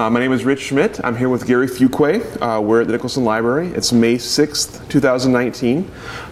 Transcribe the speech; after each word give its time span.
Uh, 0.00 0.08
my 0.08 0.18
name 0.18 0.32
is 0.32 0.46
Rich 0.46 0.60
Schmidt. 0.60 0.98
I'm 1.04 1.14
here 1.14 1.28
with 1.28 1.46
Gary 1.46 1.66
Fuqua. 1.66 2.22
Uh, 2.40 2.58
we're 2.58 2.80
at 2.80 2.86
the 2.86 2.94
Nicholson 2.94 3.22
Library. 3.22 3.68
It's 3.74 3.92
May 3.92 4.14
6th, 4.14 4.88
2019. 4.88 5.84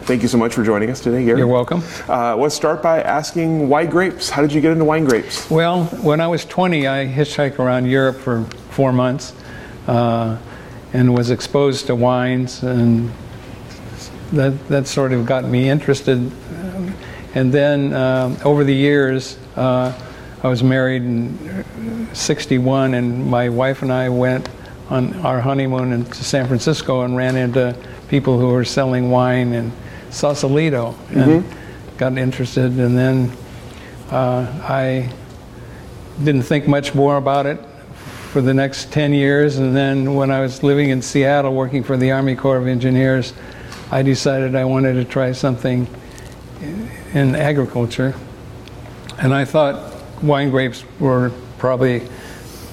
Thank 0.05 0.23
you 0.23 0.29
so 0.29 0.39
much 0.39 0.55
for 0.55 0.65
joining 0.65 0.89
us 0.89 1.01
today, 1.03 1.23
Gary. 1.23 1.41
You're 1.41 1.49
welcome. 1.49 1.83
Uh, 2.09 2.35
let's 2.35 2.55
start 2.55 2.83
by 2.83 3.03
asking 3.03 3.69
why 3.69 3.85
grapes? 3.85 4.31
How 4.31 4.41
did 4.41 4.55
you 4.55 4.63
get 4.63 4.73
into 4.73 4.87
wine 4.87 5.05
grapes? 5.05 5.51
Well, 5.51 5.85
when 5.85 6.19
I 6.19 6.29
was 6.29 6.47
20, 6.47 6.89
I 6.89 7.05
hitchhiked 7.09 7.59
around 7.59 7.85
Europe 7.85 8.17
for 8.17 8.45
four 8.71 8.91
months 8.91 9.35
uh, 9.87 10.39
and 10.95 11.15
was 11.15 11.29
exposed 11.31 11.89
to 11.89 11.95
wines, 11.95 12.63
and 12.63 13.13
that, 14.33 14.67
that 14.69 14.87
sort 14.87 15.13
of 15.13 15.27
got 15.27 15.45
me 15.45 15.69
interested. 15.69 16.33
And 17.35 17.53
then 17.53 17.93
uh, 17.93 18.35
over 18.47 18.65
the 18.65 18.75
years, 18.75 19.37
uh, 19.57 19.93
I 20.43 20.49
was 20.49 20.63
married 20.63 21.03
in 21.03 22.09
61, 22.15 22.95
and 22.95 23.27
my 23.27 23.49
wife 23.49 23.83
and 23.83 23.93
I 23.93 24.09
went 24.09 24.49
on 24.89 25.15
our 25.27 25.41
honeymoon 25.41 26.05
to 26.05 26.25
San 26.25 26.47
Francisco 26.47 27.03
and 27.03 27.17
ran 27.17 27.37
into 27.37 27.77
people 28.09 28.39
who 28.39 28.49
were 28.49 28.65
selling 28.65 29.11
wine 29.11 29.53
in 29.53 29.73
Sausalito 30.11 30.95
and 31.11 31.45
got 31.99 32.17
interested. 32.17 32.79
And 32.79 32.97
then 32.97 33.33
uh, 34.11 34.47
I 34.63 35.13
didn't 36.23 36.43
think 36.43 36.69
much 36.69 36.95
more 36.95 37.17
about 37.17 37.47
it 37.47 37.59
for 38.31 38.41
the 38.41 38.55
next 38.55 38.93
10 38.93 39.13
years. 39.13 39.59
And 39.59 39.75
then 39.75 40.15
when 40.15 40.31
I 40.31 40.41
was 40.41 40.63
living 40.63 40.91
in 40.91 41.03
Seattle 41.03 41.55
working 41.55 41.83
for 41.83 41.97
the 41.97 42.13
Army 42.13 42.37
Corps 42.37 42.59
of 42.59 42.67
Engineers, 42.67 43.35
I 43.91 44.03
decided 44.03 44.55
I 44.55 44.65
wanted 44.65 44.95
to 44.95 45.05
try 45.05 45.33
something 45.33 45.89
in 47.13 47.35
agriculture. 47.35 48.15
And 49.19 49.35
I 49.35 49.45
thought 49.45 49.88
wine 50.23 50.51
grapes 50.51 50.85
were 51.01 51.33
probably 51.59 52.09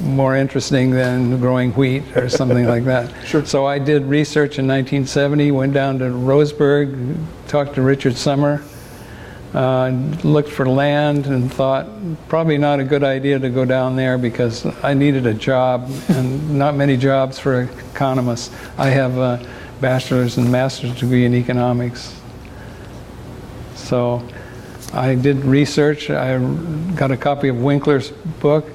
more 0.01 0.35
interesting 0.35 0.91
than 0.91 1.39
growing 1.39 1.71
wheat 1.73 2.03
or 2.17 2.29
something 2.29 2.65
like 2.65 2.83
that. 2.85 3.13
Sure. 3.25 3.45
So 3.45 3.65
I 3.65 3.79
did 3.79 4.05
research 4.05 4.59
in 4.59 4.67
1970, 4.67 5.51
went 5.51 5.73
down 5.73 5.99
to 5.99 6.05
Roseburg, 6.05 7.17
talked 7.47 7.75
to 7.75 7.81
Richard 7.81 8.15
Sommer, 8.15 8.61
uh, 9.53 9.89
looked 10.23 10.49
for 10.49 10.67
land, 10.67 11.27
and 11.27 11.51
thought 11.51 11.87
probably 12.27 12.57
not 12.57 12.79
a 12.79 12.83
good 12.83 13.03
idea 13.03 13.39
to 13.39 13.49
go 13.49 13.65
down 13.65 13.95
there 13.95 14.17
because 14.17 14.65
I 14.83 14.93
needed 14.93 15.25
a 15.25 15.33
job, 15.33 15.89
and 16.09 16.57
not 16.57 16.75
many 16.75 16.97
jobs 16.97 17.39
for 17.39 17.61
economists. 17.93 18.53
I 18.77 18.89
have 18.89 19.17
a 19.17 19.45
bachelor's 19.81 20.37
and 20.37 20.51
master's 20.51 20.93
degree 20.99 21.25
in 21.25 21.33
economics. 21.33 22.19
So 23.75 24.27
I 24.93 25.15
did 25.15 25.43
research. 25.43 26.09
I 26.09 26.37
got 26.95 27.11
a 27.11 27.17
copy 27.17 27.49
of 27.49 27.61
Winkler's 27.61 28.11
book, 28.39 28.65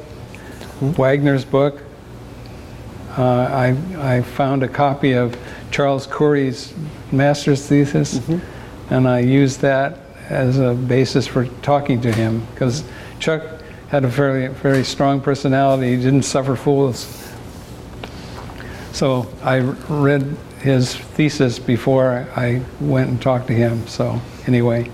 Wagner's 0.81 1.45
book. 1.45 1.81
Uh, 3.17 3.23
I, 3.23 3.77
I 4.17 4.23
found 4.23 4.63
a 4.63 4.69
copy 4.69 5.13
of 5.13 5.37
Charles 5.71 6.07
Coury's 6.07 6.75
master's 7.13 7.67
thesis, 7.67 8.21
and 8.91 9.09
I 9.09 9.21
used 9.21 9.61
that 9.61 9.99
as 10.29 10.59
a 10.59 10.75
basis 10.75 11.27
for 11.27 11.47
talking 11.63 12.01
to 12.03 12.13
him 12.13 12.47
because 12.53 12.85
Chuck 13.19 13.43
had 13.89 14.05
a 14.05 14.09
very, 14.09 14.47
very 14.49 14.85
strong 14.85 15.21
personality. 15.21 15.97
He 15.97 16.03
didn't 16.03 16.23
suffer 16.23 16.55
fools. 16.55 17.29
So 18.93 19.29
I 19.43 19.59
read 19.59 20.37
his 20.61 20.95
thesis 20.95 21.59
before 21.59 22.29
I 22.37 22.63
went 22.81 23.11
and 23.11 23.21
talked 23.21 23.49
to 23.49 23.55
him. 23.55 23.87
So 23.89 24.21
anyway, 24.47 24.91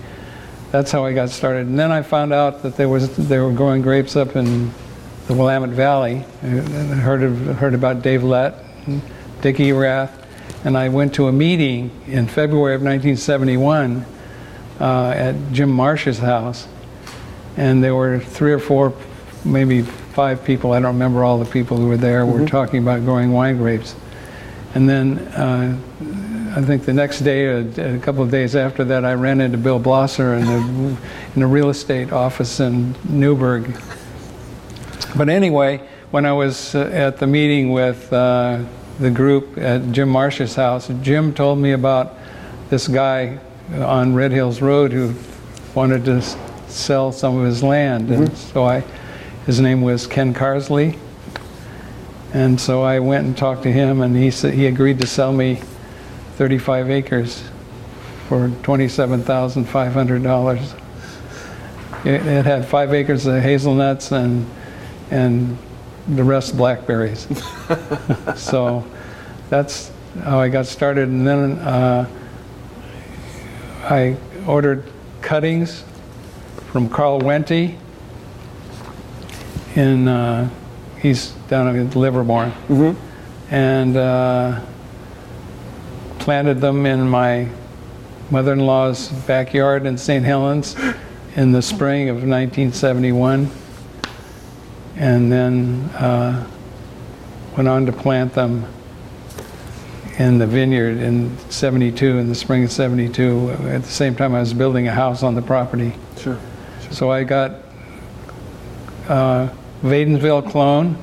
that's 0.77 0.91
how 0.91 1.03
I 1.03 1.11
got 1.11 1.31
started. 1.31 1.65
And 1.65 1.79
then 1.79 1.91
I 1.91 2.03
found 2.03 2.31
out 2.31 2.61
that 2.61 2.77
there 2.77 2.87
was 2.87 3.15
they 3.17 3.39
were 3.39 3.51
growing 3.51 3.81
grapes 3.81 4.15
up 4.15 4.35
in 4.35 4.71
the 5.25 5.33
Willamette 5.33 5.71
Valley. 5.71 6.23
I 6.43 6.45
heard 6.45 7.23
of, 7.23 7.35
heard 7.57 7.73
about 7.73 8.03
Dave 8.03 8.23
Lett, 8.23 8.63
and 8.85 9.01
Dick 9.41 9.59
Erath, 9.59 10.11
and 10.63 10.77
I 10.77 10.89
went 10.89 11.15
to 11.15 11.29
a 11.29 11.31
meeting 11.31 11.89
in 12.05 12.27
February 12.27 12.75
of 12.75 12.81
1971 12.81 14.05
uh, 14.79 15.09
at 15.09 15.51
Jim 15.51 15.71
Marsh's 15.71 16.19
house, 16.19 16.67
and 17.57 17.83
there 17.83 17.95
were 17.95 18.19
three 18.19 18.53
or 18.53 18.59
four, 18.59 18.93
maybe 19.43 19.81
five 19.81 20.43
people. 20.45 20.73
I 20.73 20.79
don't 20.79 20.93
remember 20.93 21.23
all 21.23 21.39
the 21.39 21.49
people 21.49 21.77
who 21.77 21.87
were 21.87 21.97
there. 21.97 22.23
Were 22.23 22.47
talking 22.47 22.83
about 22.83 23.03
growing 23.03 23.31
wine 23.31 23.57
grapes, 23.57 23.95
and 24.75 24.87
then. 24.87 25.17
Uh, 25.29 25.79
I 26.57 26.61
think 26.63 26.85
the 26.85 26.93
next 26.93 27.19
day, 27.19 27.45
or 27.45 27.59
a 27.77 27.99
couple 27.99 28.23
of 28.23 28.31
days 28.31 28.55
after 28.55 28.83
that, 28.85 29.05
I 29.05 29.13
ran 29.13 29.41
into 29.41 29.59
Bill 29.59 29.79
Blosser 29.79 30.41
in 30.41 30.47
a, 30.47 30.97
in 31.35 31.43
a 31.43 31.47
real 31.47 31.69
estate 31.69 32.11
office 32.11 32.59
in 32.59 32.95
Newberg. 33.07 33.79
But 35.15 35.29
anyway, 35.29 35.87
when 36.09 36.25
I 36.25 36.33
was 36.33 36.73
uh, 36.73 36.89
at 36.91 37.19
the 37.19 37.27
meeting 37.27 37.73
with 37.73 38.11
uh, 38.11 38.63
the 38.99 39.11
group 39.11 39.59
at 39.59 39.91
Jim 39.91 40.09
Marsh's 40.09 40.55
house, 40.55 40.89
Jim 41.03 41.31
told 41.31 41.59
me 41.59 41.73
about 41.73 42.15
this 42.71 42.87
guy 42.87 43.37
on 43.75 44.15
Red 44.15 44.31
Hills 44.31 44.59
Road 44.59 44.91
who 44.91 45.13
wanted 45.75 46.05
to 46.05 46.23
sell 46.69 47.11
some 47.11 47.37
of 47.37 47.45
his 47.45 47.61
land. 47.61 48.09
And 48.09 48.35
so 48.35 48.63
I, 48.63 48.83
his 49.45 49.59
name 49.59 49.83
was 49.83 50.07
Ken 50.07 50.33
Carsley. 50.33 50.97
And 52.33 52.59
so 52.59 52.81
I 52.81 52.97
went 52.97 53.27
and 53.27 53.37
talked 53.37 53.61
to 53.61 53.71
him, 53.71 54.01
and 54.01 54.15
he 54.17 54.31
said 54.31 54.55
he 54.55 54.65
agreed 54.65 54.99
to 55.01 55.05
sell 55.05 55.31
me 55.31 55.61
35 56.37 56.89
acres 56.91 57.43
for 58.27 58.49
$27,500. 58.49 60.79
It, 62.05 62.27
it 62.27 62.45
had 62.45 62.63
five 62.63 62.93
acres 62.93 63.25
of 63.25 63.41
hazelnuts 63.41 64.11
and 64.11 64.45
and 65.09 65.57
the 66.07 66.23
rest 66.23 66.55
blackberries. 66.55 67.27
so 68.35 68.85
that's 69.49 69.89
how 70.21 70.39
I 70.39 70.49
got 70.49 70.67
started, 70.67 71.09
and 71.09 71.27
then 71.27 71.57
uh, 71.57 72.07
I 73.81 74.15
ordered 74.45 74.83
cuttings 75.21 75.83
from 76.71 76.87
Carl 76.87 77.19
Wente 77.19 77.75
in 79.75 80.07
uh, 80.07 80.47
he's 81.01 81.31
down 81.49 81.75
in 81.75 81.89
Livermore, 81.89 82.53
and. 83.49 83.97
Uh, 83.97 84.61
planted 86.27 86.59
them 86.59 86.85
in 86.85 87.07
my 87.07 87.47
mother-in-law's 88.31 89.07
backyard 89.25 89.85
in 89.85 89.97
St. 89.97 90.25
Helens 90.25 90.75
in 91.37 91.53
the 91.53 91.61
spring 91.61 92.09
of 92.09 92.17
1971, 92.17 93.49
and 94.97 95.31
then 95.31 95.79
uh, 95.95 96.45
went 97.55 97.69
on 97.69 97.85
to 97.85 97.93
plant 97.93 98.33
them 98.33 98.65
in 100.19 100.37
the 100.37 100.45
vineyard 100.45 100.97
in 100.97 101.33
72, 101.49 102.17
in 102.17 102.27
the 102.27 102.35
spring 102.35 102.65
of 102.65 102.73
72. 102.73 103.49
At 103.51 103.83
the 103.83 103.89
same 103.89 104.13
time, 104.13 104.35
I 104.35 104.41
was 104.41 104.53
building 104.53 104.89
a 104.89 104.93
house 104.93 105.23
on 105.23 105.33
the 105.33 105.41
property. 105.41 105.93
Sure. 106.17 106.37
So 106.91 107.09
I 107.09 107.23
got 107.23 107.51
uh, 109.07 109.47
Wadenswil 109.81 110.51
clone, 110.51 110.97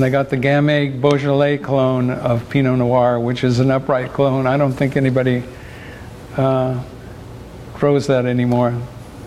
and 0.00 0.06
I 0.06 0.08
got 0.08 0.30
the 0.30 0.38
Gamay 0.38 0.98
Beaujolais 0.98 1.58
clone 1.58 2.08
of 2.08 2.48
Pinot 2.48 2.78
Noir, 2.78 3.20
which 3.20 3.44
is 3.44 3.58
an 3.58 3.70
upright 3.70 4.14
clone. 4.14 4.46
I 4.46 4.56
don't 4.56 4.72
think 4.72 4.96
anybody 4.96 5.42
uh, 6.38 6.82
grows 7.74 8.06
that 8.06 8.24
anymore. 8.24 8.72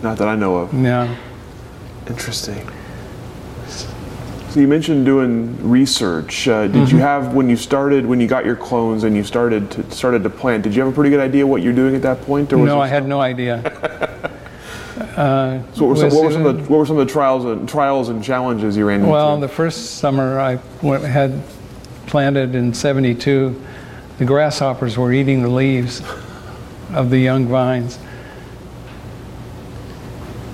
Not 0.02 0.18
that 0.18 0.26
I 0.26 0.34
know 0.34 0.56
of. 0.56 0.74
Yeah. 0.74 1.16
Interesting. 2.08 2.68
So 3.68 4.58
you 4.58 4.66
mentioned 4.66 5.06
doing 5.06 5.56
research. 5.62 6.48
Uh, 6.48 6.66
did 6.66 6.90
you 6.90 6.98
have 6.98 7.34
when 7.34 7.48
you 7.48 7.56
started 7.56 8.04
when 8.04 8.20
you 8.20 8.26
got 8.26 8.44
your 8.44 8.56
clones 8.56 9.04
and 9.04 9.14
you 9.14 9.22
started 9.22 9.70
to, 9.70 9.88
started 9.92 10.24
to 10.24 10.30
plant? 10.30 10.64
Did 10.64 10.74
you 10.74 10.82
have 10.82 10.90
a 10.90 10.94
pretty 10.94 11.10
good 11.10 11.20
idea 11.20 11.46
what 11.46 11.62
you're 11.62 11.72
doing 11.72 11.94
at 11.94 12.02
that 12.02 12.20
point? 12.22 12.52
Or 12.52 12.58
was 12.58 12.66
No, 12.66 12.80
I 12.80 12.88
had 12.88 13.06
no 13.06 13.20
idea. 13.20 14.32
Uh, 15.16 15.62
So 15.74 15.86
what 15.86 15.88
were, 15.90 16.10
some, 16.10 16.10
what, 16.10 16.24
were 16.24 16.32
some 16.32 16.46
of 16.46 16.56
the, 16.56 16.62
what 16.64 16.78
were 16.78 16.86
some 16.86 16.98
of 16.98 17.06
the 17.06 17.12
trials 17.12 17.44
and 17.44 17.68
trials 17.68 18.08
and 18.08 18.22
challenges 18.22 18.76
you 18.76 18.86
ran 18.86 19.00
into? 19.00 19.12
Well, 19.12 19.38
the 19.38 19.48
first 19.48 19.96
summer 19.98 20.40
I 20.40 20.58
went, 20.82 21.04
had 21.04 21.40
planted 22.06 22.54
in 22.54 22.74
72, 22.74 23.60
the 24.18 24.24
grasshoppers 24.24 24.98
were 24.98 25.12
eating 25.12 25.42
the 25.42 25.48
leaves 25.48 26.02
of 26.92 27.10
the 27.10 27.18
young 27.18 27.46
vines. 27.46 27.98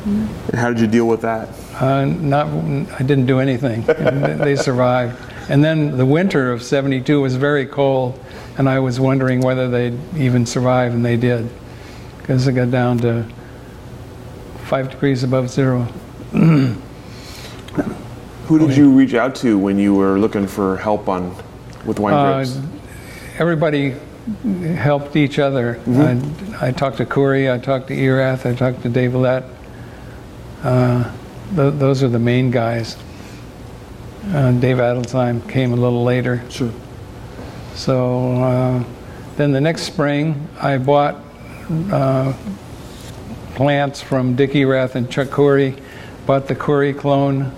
And 0.05 0.55
how 0.55 0.71
did 0.71 0.81
you 0.81 0.87
deal 0.87 1.07
with 1.07 1.23
that? 1.23 1.49
Uh, 1.81 2.05
not, 2.05 2.47
I 2.49 3.03
didn't 3.03 3.27
do 3.27 3.39
anything. 3.39 3.83
They 4.39 4.57
survived. 4.57 5.19
And 5.49 5.65
then 5.65 5.97
the 5.97 6.07
winter 6.07 6.53
of 6.53 6.63
72 6.63 7.21
was 7.21 7.37
very 7.37 7.67
cold, 7.67 8.19
and 8.59 8.69
I 8.69 8.79
was 8.79 9.01
wondering 9.01 9.41
whether 9.41 9.69
they'd 9.69 9.99
even 10.17 10.47
survive, 10.47 10.95
and 10.95 11.05
they 11.05 11.17
did, 11.17 11.51
because 12.19 12.47
it 12.47 12.53
got 12.53 12.71
down 12.71 12.99
to 12.99 13.27
five 14.71 14.89
degrees 14.89 15.25
above 15.25 15.51
zero. 15.51 15.83
Who 16.31 16.79
did 18.59 18.77
you 18.77 18.93
reach 18.93 19.15
out 19.15 19.35
to 19.37 19.59
when 19.59 19.79
you 19.79 19.97
were 19.97 20.17
looking 20.17 20.47
for 20.47 20.77
help 20.77 21.09
on 21.09 21.35
with 21.85 21.99
wine 21.99 22.15
Uh, 22.15 22.35
grapes? 22.37 22.57
everybody 23.37 23.97
helped 24.77 25.17
each 25.17 25.41
other. 25.41 25.81
I, 25.89 26.21
I 26.61 26.71
talked 26.71 26.99
to 26.99 27.05
Coury, 27.07 27.51
I 27.51 27.59
talked 27.59 27.89
to 27.89 27.95
Erath, 27.95 28.47
I 28.47 28.55
talked 28.55 28.83
to 28.83 28.89
Dave 28.89 29.13
Lett. 29.17 29.43
Uh, 30.63 31.03
th- 31.57 31.75
those 31.75 32.05
are 32.05 32.09
the 32.09 32.21
main 32.21 32.53
guys. 32.53 32.97
Uh, 34.33 34.53
Dave 34.53 34.77
Adelsheim 34.77 35.49
came 35.49 35.73
a 35.73 35.77
little 35.77 36.05
later. 36.05 36.43
Sure. 36.49 36.71
So 37.75 38.41
uh, 38.41 38.85
then 39.37 39.51
the 39.51 39.61
next 39.61 39.83
spring, 39.83 40.47
I 40.61 40.79
bought 40.79 41.17
uh, 41.91 42.35
plants 43.61 44.01
from 44.01 44.37
Dick 44.37 44.55
Erath 44.55 44.97
and 44.97 45.11
Chuck 45.11 45.29
Coury, 45.29 45.77
bought 46.25 46.49
the 46.49 46.55
Coury 46.55 46.95
clone 46.95 47.53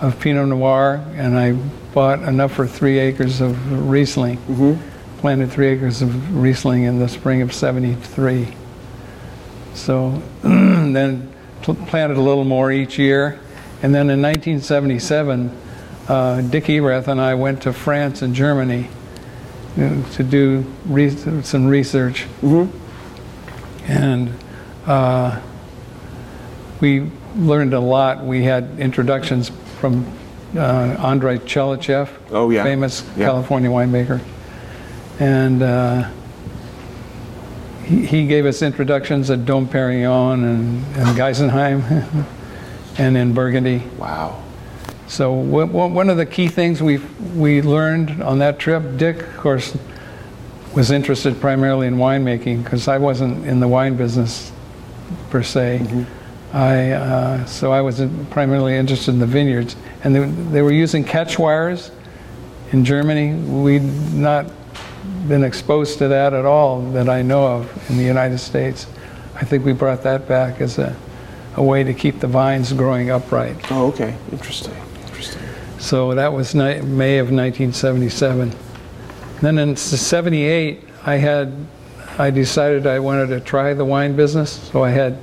of 0.00 0.20
Pinot 0.20 0.46
Noir, 0.46 1.04
and 1.16 1.36
I 1.36 1.54
bought 1.92 2.22
enough 2.22 2.52
for 2.52 2.68
three 2.68 3.00
acres 3.00 3.40
of 3.40 3.90
Riesling. 3.90 4.36
Mm-hmm. 4.36 5.18
Planted 5.18 5.50
three 5.50 5.66
acres 5.66 6.02
of 6.02 6.40
Riesling 6.40 6.84
in 6.84 7.00
the 7.00 7.08
spring 7.08 7.42
of 7.42 7.52
73. 7.52 8.54
So 9.74 10.22
then 10.42 11.34
pl- 11.62 11.74
planted 11.86 12.16
a 12.16 12.22
little 12.22 12.44
more 12.44 12.70
each 12.70 12.96
year. 12.96 13.40
And 13.82 13.92
then 13.92 14.10
in 14.10 14.22
1977, 14.22 15.50
uh, 16.06 16.42
Dick 16.42 16.68
Erath 16.68 17.08
and 17.08 17.20
I 17.20 17.34
went 17.34 17.62
to 17.62 17.72
France 17.72 18.22
and 18.22 18.36
Germany 18.36 18.88
know, 19.76 20.04
to 20.12 20.22
do 20.22 20.64
re- 20.84 21.10
some 21.42 21.66
research. 21.66 22.26
Mm-hmm. 22.40 23.90
And 23.90 24.43
uh, 24.86 25.40
we 26.80 27.10
learned 27.36 27.74
a 27.74 27.80
lot. 27.80 28.24
We 28.24 28.44
had 28.44 28.78
introductions 28.78 29.50
from 29.80 30.04
uh, 30.56 30.96
André 30.98 31.38
Tchelistcheff, 31.40 32.08
Oh, 32.30 32.50
yeah. 32.50 32.62
famous 32.62 33.02
Yeah. 33.16 33.26
California 33.26 33.70
winemaker. 33.70 34.20
And 35.20 35.62
uh, 35.62 36.10
he, 37.84 38.06
he 38.06 38.26
gave 38.26 38.46
us 38.46 38.62
introductions 38.62 39.30
at 39.30 39.44
Dom 39.46 39.66
Perignon 39.68 40.34
and, 40.44 40.84
and 40.96 41.16
Geisenheim 41.18 42.24
and 42.98 43.16
in 43.16 43.34
Burgundy. 43.34 43.82
Wow. 43.98 44.42
So 45.06 45.32
wha- 45.32 45.66
wha- 45.66 45.86
one 45.88 46.08
of 46.08 46.16
the 46.16 46.26
key 46.26 46.48
things 46.48 46.82
we 46.82 46.96
we 47.36 47.60
learned 47.62 48.22
on 48.22 48.38
that 48.38 48.58
trip, 48.58 48.96
Dick, 48.96 49.20
of 49.22 49.36
course, 49.36 49.76
was 50.74 50.90
interested 50.90 51.40
primarily 51.40 51.86
in 51.86 51.96
winemaking 51.96 52.64
because 52.64 52.88
I 52.88 52.98
wasn't 52.98 53.46
in 53.46 53.60
the 53.60 53.68
wine 53.68 53.96
business 53.96 54.50
per 55.30 55.42
se. 55.42 56.06
I 56.52 56.90
uh, 56.92 57.44
so 57.46 57.72
I 57.72 57.80
was 57.80 58.00
primarily 58.30 58.76
interested 58.76 59.12
in 59.12 59.18
the 59.18 59.26
vineyards, 59.26 59.76
and 60.04 60.14
they, 60.14 60.24
they 60.24 60.62
were 60.62 60.72
using 60.72 61.04
catch 61.04 61.38
wires 61.38 61.90
in 62.72 62.84
Germany. 62.84 63.34
We'd 63.34 63.82
not 64.14 64.46
been 65.28 65.42
exposed 65.42 65.98
to 65.98 66.08
that 66.08 66.32
at 66.32 66.44
all 66.44 66.82
that 66.92 67.08
I 67.08 67.22
know 67.22 67.46
of 67.46 67.90
in 67.90 67.96
the 67.96 68.04
United 68.04 68.38
States. 68.38 68.86
I 69.34 69.44
think 69.44 69.64
we 69.64 69.72
brought 69.72 70.02
that 70.02 70.28
back 70.28 70.60
as 70.60 70.78
a, 70.78 70.94
a 71.56 71.62
way 71.62 71.82
to 71.82 71.94
keep 71.94 72.20
the 72.20 72.26
vines 72.26 72.72
growing 72.72 73.10
upright. 73.10 73.56
Oh, 73.72 73.88
okay. 73.88 74.16
Interesting. 74.30 74.74
Interesting. 75.06 75.42
So 75.78 76.14
that 76.14 76.32
was 76.32 76.54
ni- 76.54 76.80
May 76.82 77.18
of 77.18 77.30
1977. 77.30 78.52
Then 79.40 79.58
in 79.58 79.76
78, 79.76 80.82
I 81.04 81.16
had, 81.16 81.52
I 82.16 82.30
decided 82.30 82.86
I 82.86 83.00
wanted 83.00 83.26
to 83.30 83.40
try 83.40 83.74
the 83.74 83.84
wine 83.84 84.14
business. 84.14 84.52
So 84.70 84.84
I 84.84 84.90
had 84.90 85.18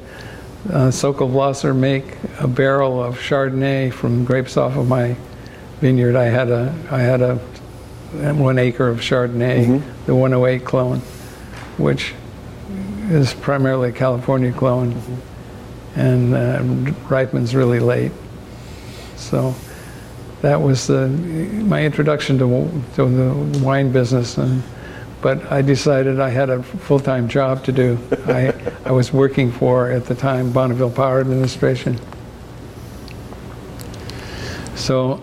uh, 0.70 0.92
Sokol 0.92 1.30
make 1.74 2.18
a 2.40 2.48
barrel 2.48 3.02
of 3.02 3.18
Chardonnay 3.18 3.94
from 3.94 4.26
grapes 4.26 4.58
off 4.58 4.76
of 4.76 4.90
my 4.90 5.16
vineyard. 5.80 6.18
I 6.18 6.26
had 6.26 6.50
a, 6.50 6.76
I 6.92 7.00
had 7.00 7.22
a 7.22 7.36
one 8.34 8.60
acre 8.60 8.90
of 8.90 9.00
Chardonnay, 9.00 9.82
the 10.06 10.14
108 10.14 10.66
clone, 10.66 11.00
which 11.78 12.14
is 13.10 13.34
primarily 13.36 13.90
a 13.90 13.94
California 13.94 14.52
clone, 14.52 15.02
and 15.96 16.36
uh, 16.36 16.62
ripens 17.08 17.56
really 17.56 17.80
late. 17.80 18.12
So 19.16 19.56
that 20.42 20.60
was 20.60 20.88
the, 20.88 21.08
my 21.08 21.86
introduction 21.86 22.38
to, 22.40 22.84
to 22.96 23.06
the 23.06 23.60
wine 23.60 23.94
business. 23.94 24.38
And, 24.38 24.62
but 25.22 25.52
I 25.52 25.62
decided 25.62 26.20
I 26.20 26.30
had 26.30 26.50
a 26.50 26.64
full-time 26.64 27.28
job 27.28 27.64
to 27.66 27.72
do. 27.72 28.00
I, 28.26 28.54
I 28.86 28.92
was 28.92 29.14
working 29.14 29.52
for, 29.52 29.90
at 29.92 30.06
the 30.06 30.16
time, 30.16 30.52
Bonneville 30.52 30.92
Power 30.92 31.20
Administration. 31.20 32.00
So 34.76 35.22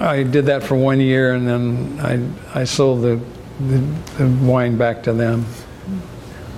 I 0.00 0.24
did 0.24 0.46
that 0.46 0.62
for 0.62 0.74
one 0.74 1.00
year, 1.00 1.34
and 1.34 1.46
then 1.46 2.34
I, 2.54 2.60
I 2.60 2.64
sold 2.64 3.02
the, 3.02 3.20
the, 3.60 3.78
the 4.18 4.28
wine 4.44 4.76
back 4.76 5.02
to 5.04 5.12
them. 5.12 5.46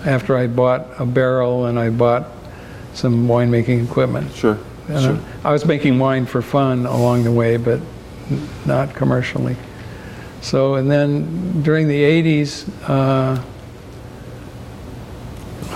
After 0.05 0.37
I 0.37 0.47
bought 0.47 0.87
a 0.99 1.05
barrel 1.05 1.67
and 1.67 1.79
I 1.79 1.91
bought 1.91 2.29
some 2.95 3.29
winemaking 3.29 3.85
equipment. 3.85 4.33
Sure. 4.33 4.59
And 4.87 4.97
uh, 4.97 5.01
Sure. 5.01 5.19
I 5.45 5.53
was 5.53 5.67
making 5.67 5.99
wine 5.99 6.25
for 6.25 6.41
fun 6.41 6.87
along 6.87 7.25
the 7.25 7.33
way, 7.33 7.57
but 7.57 7.81
not 8.65 8.95
commercially. 8.95 9.57
So, 10.41 10.75
and 10.75 10.91
then 10.91 11.63
during 11.63 11.89
the 11.89 12.03
80s, 12.03 12.69
uh, 12.89 13.43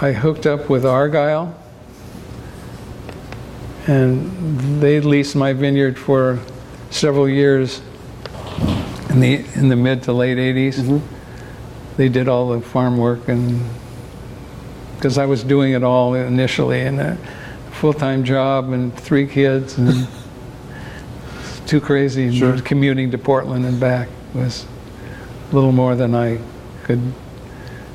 I 0.00 0.12
hooked 0.12 0.46
up 0.46 0.68
with 0.68 0.86
Argyle, 0.86 1.54
and 3.86 4.80
they 4.80 5.00
leased 5.00 5.36
my 5.36 5.52
vineyard 5.52 5.98
for 5.98 6.38
several 6.90 7.28
years 7.28 7.80
in 9.10 9.20
the 9.20 9.44
in 9.54 9.68
the 9.68 9.76
mid 9.76 10.02
to 10.04 10.12
late 10.12 10.38
80s. 10.38 11.02
They 11.96 12.08
did 12.08 12.28
all 12.28 12.50
the 12.50 12.60
farm 12.60 12.96
work 12.96 13.28
and 13.28 13.60
because 14.96 15.18
I 15.18 15.26
was 15.26 15.42
doing 15.42 15.72
it 15.72 15.82
all 15.82 16.14
initially 16.14 16.80
and 16.82 17.00
a 17.00 17.16
full-time 17.72 18.24
job 18.24 18.70
and 18.72 18.96
three 18.96 19.26
kids 19.26 19.76
and 19.76 20.06
too 21.66 21.80
crazy 21.80 22.40
and 22.40 22.64
commuting 22.64 23.10
to 23.10 23.18
Portland 23.18 23.64
and 23.66 23.80
back 23.80 24.08
was 24.34 24.66
a 25.50 25.54
little 25.54 25.72
more 25.72 25.94
than 25.94 26.14
I 26.14 26.38
could 26.84 27.12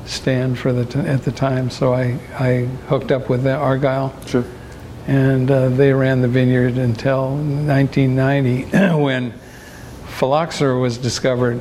stand 0.06 0.58
for 0.58 0.72
the 0.72 0.84
t- 0.86 0.98
at 1.00 1.22
the 1.24 1.32
time 1.32 1.70
so 1.70 1.92
I, 1.92 2.18
I 2.38 2.64
hooked 2.88 3.12
up 3.12 3.28
with 3.28 3.42
the 3.42 3.54
Argyle. 3.54 4.14
Sure. 4.26 4.44
and 5.06 5.50
uh, 5.50 5.68
they 5.68 5.92
ran 5.92 6.22
the 6.22 6.28
vineyard 6.28 6.78
until 6.78 7.36
1990 7.36 8.62
when 9.02 9.32
phylloxera 10.06 10.78
was 10.78 10.96
discovered 10.96 11.60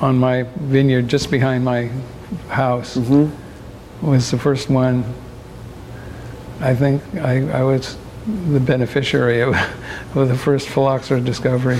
on 0.00 0.18
my 0.18 0.42
vineyard 0.42 1.08
just 1.08 1.30
behind 1.30 1.64
my 1.64 1.90
house. 2.48 2.96
Was 4.02 4.30
the 4.30 4.38
first 4.38 4.68
one 4.68 5.04
i 6.60 6.74
think 6.74 7.02
i, 7.16 7.48
I 7.50 7.62
was 7.62 7.96
the 8.26 8.60
beneficiary 8.60 9.40
of, 9.40 9.54
of 10.14 10.28
the 10.28 10.36
first 10.36 10.68
phylloxera 10.68 11.20
discovery 11.20 11.78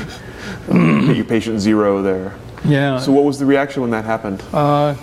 you 0.73 1.25
patient 1.25 1.61
zero 1.61 2.03
there. 2.03 2.35
yeah 2.65 2.99
So, 2.99 3.12
what 3.12 3.25
was 3.25 3.38
the 3.38 3.47
reaction 3.47 3.83
when 3.83 3.91
that 3.91 4.05
happened? 4.05 4.43
Uh, 4.53 4.95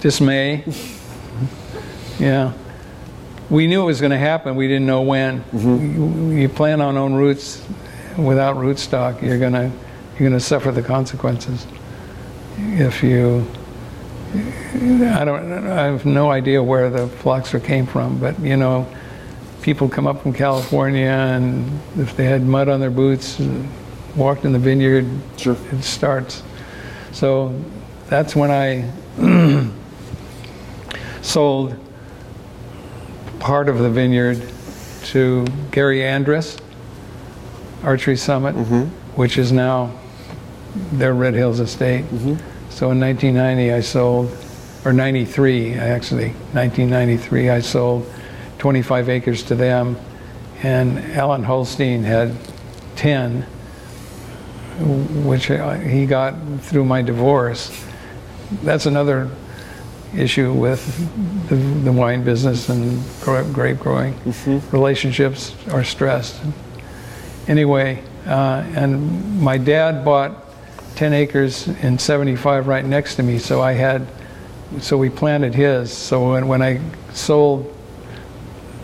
dismay. 0.00 0.64
yeah. 2.18 2.52
We 3.50 3.66
knew 3.66 3.82
it 3.82 3.86
was 3.86 4.00
going 4.00 4.10
to 4.10 4.18
happen. 4.18 4.56
We 4.56 4.68
didn't 4.68 4.86
know 4.86 5.02
when. 5.02 5.44
You, 5.52 6.30
you 6.30 6.48
plant 6.48 6.80
on 6.80 6.96
own 6.96 7.14
roots 7.14 7.62
without 8.16 8.56
rootstock, 8.56 9.22
you're 9.22 9.38
going 9.38 9.52
to 9.52 9.70
you're 10.18 10.28
going 10.28 10.38
to 10.38 10.44
suffer 10.44 10.70
the 10.70 10.82
consequences. 10.82 11.66
If 12.56 13.02
you, 13.02 13.44
I 14.32 15.24
don't, 15.24 15.66
I 15.68 15.86
have 15.86 16.06
no 16.06 16.30
idea 16.30 16.62
where 16.62 16.88
the 16.88 17.08
phylloxera 17.08 17.60
came 17.60 17.84
from, 17.84 18.18
but 18.20 18.38
you 18.38 18.56
know, 18.56 18.86
people 19.62 19.88
come 19.88 20.06
up 20.06 20.22
from 20.22 20.32
California 20.32 21.08
and 21.08 21.80
if 21.96 22.16
they 22.16 22.26
had 22.26 22.42
mud 22.42 22.68
on 22.68 22.78
their 22.78 22.92
boots, 22.92 23.40
walked 24.16 24.44
in 24.44 24.52
the 24.52 24.58
vineyard, 24.58 25.06
Sure. 25.36 25.56
it 25.72 25.82
starts. 25.82 26.42
So 27.12 27.58
that's 28.08 28.34
when 28.36 28.50
I 28.50 28.90
sold 31.22 31.76
part 33.38 33.68
of 33.68 33.78
the 33.78 33.90
vineyard 33.90 34.42
to 35.04 35.46
Gary 35.70 36.04
Andrus, 36.04 36.56
Archery 37.82 38.16
Summit, 38.16 38.54
mm-hmm. 38.54 38.84
which 39.16 39.38
is 39.38 39.52
now 39.52 39.92
their 40.92 41.14
Red 41.14 41.34
Hills 41.34 41.60
estate. 41.60 42.04
Mm-hmm. 42.04 42.36
So 42.70 42.90
in 42.90 43.00
1990, 43.00 43.72
I 43.72 43.80
sold, 43.80 44.36
or 44.84 44.92
93 44.92 45.74
actually, 45.74 46.30
1993, 46.52 47.50
I 47.50 47.60
sold 47.60 48.10
25 48.58 49.08
acres 49.08 49.42
to 49.44 49.54
them, 49.54 49.96
and 50.62 50.98
Alan 51.12 51.44
Holstein 51.44 52.02
had 52.02 52.34
10 52.96 53.46
which 54.78 55.46
he 55.46 56.06
got 56.06 56.34
through 56.60 56.84
my 56.84 57.02
divorce. 57.02 57.84
That's 58.62 58.86
another 58.86 59.30
issue 60.16 60.52
with 60.52 61.48
the, 61.48 61.56
the 61.56 61.92
wine 61.92 62.24
business 62.24 62.68
and 62.68 63.02
grape 63.20 63.78
growing. 63.78 64.14
Relationships 64.70 65.54
are 65.70 65.84
stressed. 65.84 66.40
Anyway, 67.48 68.02
uh, 68.26 68.64
and 68.74 69.40
my 69.40 69.58
dad 69.58 70.04
bought 70.04 70.44
10 70.96 71.12
acres 71.12 71.68
in 71.68 71.98
75 71.98 72.68
right 72.68 72.84
next 72.84 73.16
to 73.16 73.22
me, 73.22 73.38
so 73.38 73.60
I 73.60 73.72
had, 73.72 74.06
so 74.80 74.96
we 74.96 75.10
planted 75.10 75.54
his. 75.54 75.92
So 75.92 76.32
when, 76.32 76.48
when 76.48 76.62
I 76.62 76.80
sold 77.12 77.74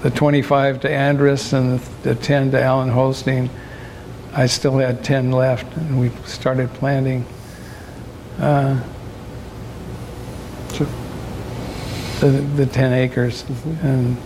the 0.03 0.11
25 0.11 0.81
to 0.81 0.91
Andrus 0.91 1.53
and 1.53 1.79
the 2.03 2.15
10 2.15 2.51
to 2.53 2.61
Alan 2.61 2.89
Holstein, 2.89 3.49
I 4.33 4.47
still 4.47 4.79
had 4.79 5.03
10 5.03 5.33
left, 5.33 5.77
and 5.77 6.01
we 6.01 6.11
started 6.25 6.73
planting. 6.75 7.27
Uh, 8.39 8.81
the, 12.21 12.29
the 12.29 12.67
10 12.67 12.93
acres, 12.93 13.45
and 13.83 14.17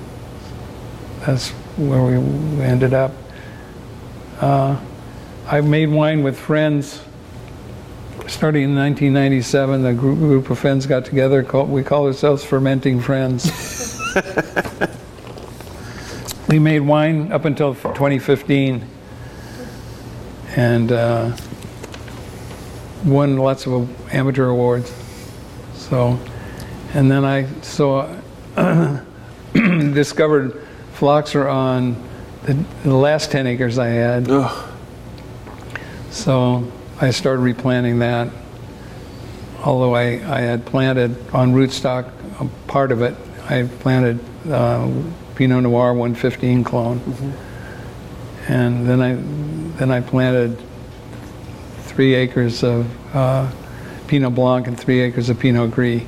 that's 1.21 1.51
where 1.79 2.03
we 2.03 2.17
ended 2.63 2.93
up. 2.93 3.13
Uh, 4.41 4.79
I 5.47 5.61
made 5.61 5.91
wine 5.91 6.23
with 6.23 6.39
friends 6.39 7.03
starting 8.27 8.65
in 8.65 8.75
1997. 8.75 9.87
A 9.87 9.95
group, 9.95 10.19
group 10.19 10.51
of 10.51 10.59
friends 10.59 10.87
got 10.87 11.05
together. 11.05 11.43
Called, 11.43 11.71
we 11.71 11.83
call 11.83 12.07
ourselves 12.07 12.45
Fermenting 12.45 13.01
Friends. 13.01 13.51
we 16.49 16.59
made 16.59 16.81
wine 16.81 17.33
up 17.33 17.45
until 17.45 17.75
2015 17.75 18.85
and 20.57 20.93
uh, 20.93 21.37
won 23.05 23.37
lots 23.37 23.67
of 23.67 24.15
amateur 24.15 24.47
awards. 24.47 24.93
So, 25.75 26.19
and 26.95 27.11
then 27.11 27.25
I 27.25 27.47
so 27.63 28.21
discovered 29.53 30.61
phylloxera 30.95 31.53
on 31.53 31.97
the, 32.45 32.55
the 32.83 32.95
last 32.95 33.31
10 33.31 33.47
acres 33.47 33.79
I 33.79 33.89
had. 33.89 34.31
Ugh. 34.31 34.71
So 36.11 36.71
I 37.01 37.11
started 37.11 37.43
replanting 37.43 37.99
that. 37.99 38.29
Although 39.65 39.95
I, 39.95 40.05
I 40.05 40.41
had 40.41 40.65
planted 40.67 41.17
on 41.33 41.53
rootstock 41.55 42.11
a 42.41 42.47
part 42.69 42.93
of 42.93 43.03
it, 43.03 43.17
I 43.49 43.65
planted 43.81 44.21
uh, 44.49 44.91
Pinot 45.35 45.63
Noir 45.63 45.95
115 45.95 46.65
clone, 46.65 47.01
and 48.49 48.87
then 48.87 49.01
I 49.01 49.15
then 49.79 49.91
I 49.91 50.01
planted 50.01 50.61
three 51.83 52.15
acres 52.15 52.63
of 52.63 52.87
uh, 53.15 53.51
Pinot 54.09 54.35
Blanc 54.35 54.67
and 54.67 54.79
three 54.79 55.01
acres 55.01 55.31
of 55.31 55.39
Pinot 55.39 55.71
Gris. 55.71 56.03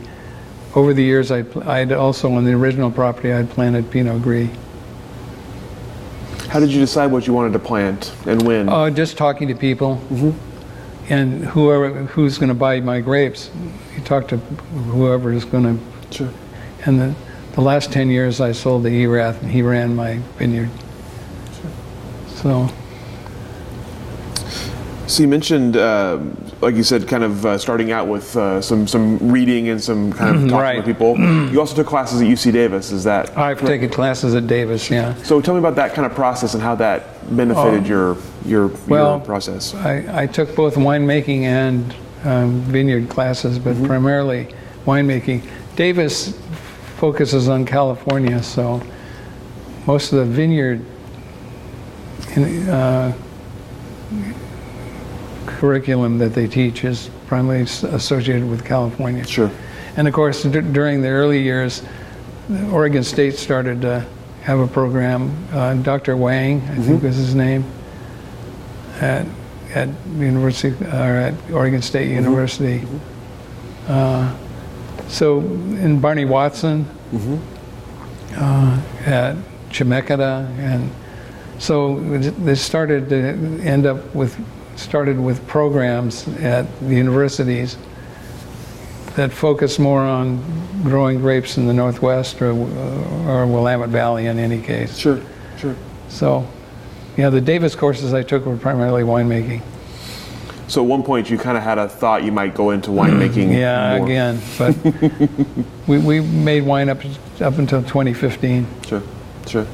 Over 0.74 0.92
the 0.92 1.02
years, 1.02 1.30
I 1.30 1.44
I'd 1.64 1.92
also 1.92 2.32
on 2.32 2.44
the 2.44 2.52
original 2.52 2.90
property 2.90 3.32
I'd 3.32 3.48
planted 3.50 3.90
Pinot 3.90 4.22
Gris. 4.22 4.50
How 6.48 6.60
did 6.60 6.70
you 6.70 6.80
decide 6.80 7.06
what 7.06 7.26
you 7.26 7.32
wanted 7.32 7.52
to 7.54 7.58
plant 7.58 8.14
and 8.26 8.42
when? 8.42 8.68
Uh, 8.68 8.90
just 8.90 9.16
talking 9.16 9.48
to 9.48 9.54
people, 9.54 9.96
and 11.08 11.44
whoever 11.44 12.04
who's 12.04 12.38
going 12.38 12.48
to 12.48 12.54
buy 12.54 12.80
my 12.80 13.00
grapes. 13.00 13.50
You 13.94 14.02
talk 14.02 14.28
to 14.28 14.36
whoever 14.36 15.32
is 15.32 15.44
going 15.44 15.78
to. 15.78 16.14
sure. 16.14 16.32
And 16.84 17.00
the, 17.00 17.14
the 17.52 17.60
last 17.62 17.92
ten 17.92 18.10
years, 18.10 18.40
I 18.40 18.52
sold 18.52 18.84
to 18.84 18.90
Erath, 18.90 19.42
and 19.42 19.50
he 19.50 19.62
ran 19.62 19.96
my 19.96 20.18
vineyard. 20.38 20.70
So 22.42 22.68
So 25.06 25.22
you 25.22 25.28
mentioned, 25.28 25.76
uh, 25.76 26.18
like 26.60 26.74
you 26.74 26.82
said, 26.82 27.06
kind 27.06 27.22
of 27.22 27.46
uh, 27.46 27.58
starting 27.58 27.92
out 27.92 28.08
with 28.08 28.36
uh, 28.36 28.60
some 28.60 28.86
some 28.88 29.18
reading 29.32 29.68
and 29.68 29.82
some 29.82 30.12
kind 30.12 30.36
of 30.36 30.42
talking 30.42 30.56
Right. 30.58 30.76
with 30.78 30.86
people. 30.86 31.16
You 31.52 31.60
also 31.60 31.74
took 31.76 31.86
classes 31.86 32.20
at 32.20 32.26
UC 32.26 32.52
Davis. 32.52 32.90
Is 32.92 33.04
that? 33.04 33.36
I've 33.38 33.60
taken 33.60 33.88
classes 33.88 34.34
at 34.34 34.46
Davis. 34.46 34.90
Yeah, 34.90 35.14
So 35.22 35.40
tell 35.40 35.54
me 35.54 35.60
about 35.60 35.76
that 35.76 35.94
kind 35.94 36.04
of 36.06 36.14
process 36.14 36.54
and 36.54 36.62
how 36.62 36.74
that 36.76 37.00
benefited 37.36 37.86
your 37.86 38.16
your, 38.44 38.68
Well, 38.88 39.16
your 39.16 39.24
process. 39.24 39.74
I, 39.74 40.22
I 40.22 40.26
took 40.26 40.54
both 40.54 40.74
winemaking 40.76 41.42
and 41.42 41.94
um, 42.24 42.60
vineyard 42.62 43.08
classes, 43.08 43.58
but 43.58 43.76
primarily 43.84 44.54
winemaking. 44.84 45.42
Davis 45.76 46.36
focuses 46.96 47.48
on 47.48 47.64
California, 47.66 48.42
so 48.42 48.80
most 49.86 50.12
of 50.12 50.18
the 50.18 50.24
vineyard 50.24 50.80
in, 50.80 50.95
uh, 52.36 53.12
curriculum 55.46 56.18
that 56.18 56.34
they 56.34 56.46
teach 56.46 56.84
is 56.84 57.10
primarily 57.26 57.62
associated 57.62 58.48
with 58.48 58.64
California. 58.64 59.24
Sure. 59.24 59.50
And 59.96 60.06
of 60.06 60.14
course, 60.14 60.42
d- 60.42 60.60
during 60.60 61.00
the 61.02 61.08
early 61.08 61.42
years, 61.42 61.82
Oregon 62.70 63.02
State 63.02 63.36
started 63.36 63.80
to 63.82 64.06
have 64.42 64.60
a 64.60 64.66
program. 64.66 65.34
Uh, 65.52 65.74
Dr. 65.74 66.16
Wang, 66.16 66.60
I 66.70 66.76
think 66.76 67.02
was 67.02 67.16
his 67.16 67.34
name, 67.34 67.64
at 69.00 69.26
at 69.74 69.88
University 70.16 70.84
or 70.86 71.16
at 71.16 71.34
Oregon 71.50 71.82
State 71.82 72.10
University. 72.10 72.86
Uh, 73.88 74.34
so, 75.08 75.40
in 75.40 76.00
Barney 76.00 76.24
Watson, 76.24 76.86
uh, 78.36 78.80
at 79.04 79.36
Chemeketa, 79.70 80.46
and 80.58 80.90
so 81.58 81.98
they 82.18 82.54
started 82.54 83.08
to 83.08 83.16
end 83.62 83.86
up 83.86 84.14
with 84.14 84.36
started 84.76 85.18
with 85.18 85.46
programs 85.46 86.28
at 86.40 86.66
the 86.80 86.94
universities 86.94 87.76
that 89.16 89.32
focus 89.32 89.78
more 89.78 90.02
on 90.02 90.42
growing 90.82 91.18
grapes 91.18 91.56
in 91.56 91.66
the 91.66 91.72
Northwest 91.72 92.40
or, 92.42 92.50
uh, 92.50 93.28
or 93.30 93.46
Willamette 93.46 93.88
Valley 93.88 94.26
in 94.26 94.38
any 94.38 94.60
case. 94.60 94.96
Sure. 94.96 95.20
Sure. 95.56 95.74
So, 96.10 96.46
yeah, 97.16 97.30
the 97.30 97.40
Davis 97.40 97.74
courses 97.74 98.12
I 98.12 98.22
took 98.22 98.44
were 98.44 98.58
primarily 98.58 99.02
winemaking. 99.02 99.62
So 100.68 100.82
at 100.82 100.88
one 100.88 101.02
point 101.02 101.30
you 101.30 101.38
kind 101.38 101.56
of 101.56 101.62
had 101.62 101.78
a 101.78 101.88
thought 101.88 102.24
you 102.24 102.32
might 102.32 102.54
go 102.54 102.70
into 102.70 102.90
winemaking. 102.90 103.52
Yeah, 103.56 103.96
more. 103.96 104.06
again, 104.06 104.40
but 104.58 104.76
we, 105.88 105.98
we 105.98 106.20
made 106.20 106.64
wine 106.64 106.90
up 106.90 106.98
up 107.40 107.58
until 107.58 107.82
2015. 107.82 108.66
Sure. 108.86 109.02
Sure. 109.46 109.66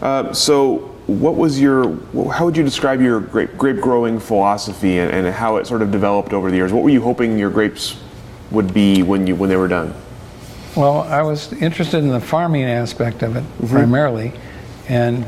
Uh, 0.00 0.32
so 0.32 0.94
what 1.06 1.36
was 1.36 1.60
your? 1.60 1.96
How 2.30 2.44
would 2.44 2.56
you 2.56 2.62
describe 2.62 3.00
your 3.00 3.20
grape 3.20 3.56
grape 3.56 3.80
growing 3.80 4.20
philosophy 4.20 4.98
and, 4.98 5.10
and 5.10 5.34
how 5.34 5.56
it 5.56 5.66
sort 5.66 5.82
of 5.82 5.90
developed 5.90 6.32
over 6.32 6.50
the 6.50 6.56
years? 6.56 6.72
What 6.72 6.84
were 6.84 6.90
you 6.90 7.00
hoping 7.00 7.38
your 7.38 7.50
grapes 7.50 7.98
would 8.50 8.72
be 8.72 9.02
when 9.02 9.26
you 9.26 9.34
when 9.34 9.48
they 9.48 9.56
were 9.56 9.68
done? 9.68 9.94
Well, 10.76 11.00
I 11.02 11.22
was 11.22 11.52
interested 11.54 11.98
in 11.98 12.10
the 12.10 12.20
farming 12.20 12.64
aspect 12.64 13.22
of 13.22 13.36
it 13.36 13.44
primarily, 13.68 14.32
and 14.88 15.26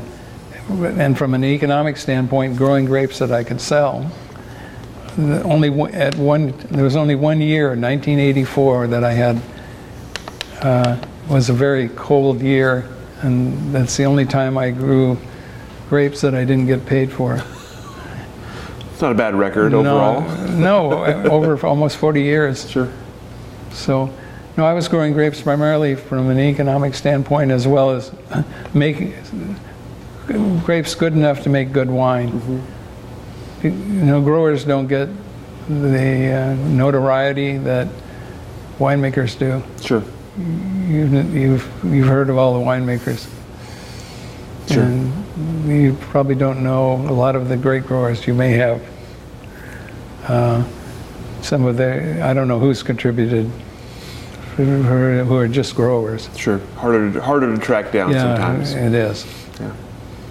and 0.69 1.17
from 1.17 1.33
an 1.33 1.43
economic 1.43 1.97
standpoint, 1.97 2.55
growing 2.55 2.85
grapes 2.85 3.19
that 3.19 3.31
I 3.31 3.43
could 3.43 3.59
sell. 3.59 4.09
The 5.17 5.43
only 5.43 5.69
at 5.93 6.15
one 6.15 6.53
there 6.69 6.83
was 6.83 6.95
only 6.95 7.15
one 7.15 7.41
year, 7.41 7.69
1984, 7.69 8.87
that 8.87 9.03
I 9.03 9.13
had 9.13 9.41
uh, 10.61 10.97
was 11.27 11.49
a 11.49 11.53
very 11.53 11.89
cold 11.89 12.41
year, 12.41 12.87
and 13.21 13.73
that's 13.73 13.97
the 13.97 14.05
only 14.05 14.25
time 14.25 14.57
I 14.57 14.71
grew 14.71 15.17
grapes 15.89 16.21
that 16.21 16.33
I 16.33 16.45
didn't 16.45 16.67
get 16.67 16.85
paid 16.85 17.11
for. 17.11 17.43
It's 18.91 19.01
not 19.01 19.11
a 19.11 19.15
bad 19.15 19.35
record 19.35 19.73
overall. 19.73 20.21
No, 20.51 21.05
no, 21.23 21.31
over 21.31 21.65
almost 21.65 21.97
40 21.97 22.21
years. 22.21 22.69
Sure. 22.69 22.91
So, 23.71 24.13
no, 24.57 24.65
I 24.65 24.73
was 24.73 24.87
growing 24.87 25.13
grapes 25.13 25.41
primarily 25.41 25.95
from 25.95 26.29
an 26.29 26.39
economic 26.39 26.93
standpoint 26.93 27.51
as 27.51 27.67
well 27.67 27.91
as 27.91 28.11
making 28.73 29.15
grapes 30.63 30.95
good 30.95 31.13
enough 31.13 31.41
to 31.43 31.49
make 31.49 31.71
good 31.71 31.89
wine. 31.89 32.63
You 33.63 33.71
know, 33.71 34.21
growers 34.21 34.63
don't 34.65 34.87
get 34.87 35.09
the 35.67 36.31
uh, 36.31 36.55
notoriety 36.67 37.57
that 37.59 37.87
winemakers 38.79 39.37
do. 39.37 39.63
Sure. 39.81 40.03
You've, 40.37 41.35
you've, 41.35 41.69
you've 41.83 42.07
heard 42.07 42.29
of 42.29 42.37
all 42.37 42.57
the 42.57 42.65
winemakers. 42.65 43.29
Sure. 44.69 44.83
And 44.83 45.67
you 45.67 45.93
probably 45.99 46.35
don't 46.35 46.63
know 46.63 46.93
a 46.93 47.11
lot 47.13 47.35
of 47.35 47.49
the 47.49 47.57
great 47.57 47.85
growers. 47.85 48.25
You 48.25 48.33
may 48.33 48.51
have 48.51 48.81
uh, 50.27 50.63
some 51.41 51.65
of 51.65 51.77
the, 51.77 52.21
I 52.23 52.33
don't 52.33 52.47
know 52.47 52.59
who's 52.59 52.81
contributed, 52.81 53.47
who 54.55 54.81
are, 54.87 55.23
who 55.25 55.35
are 55.35 55.47
just 55.47 55.75
growers. 55.75 56.29
Sure. 56.37 56.59
Harder 56.77 57.11
to, 57.13 57.21
harder 57.21 57.53
to 57.53 57.61
track 57.61 57.91
down 57.91 58.11
Yeah, 58.11 58.35
sometimes. 58.35 58.73
it 58.73 58.93
is. 58.93 59.25
Yeah. 59.59 59.73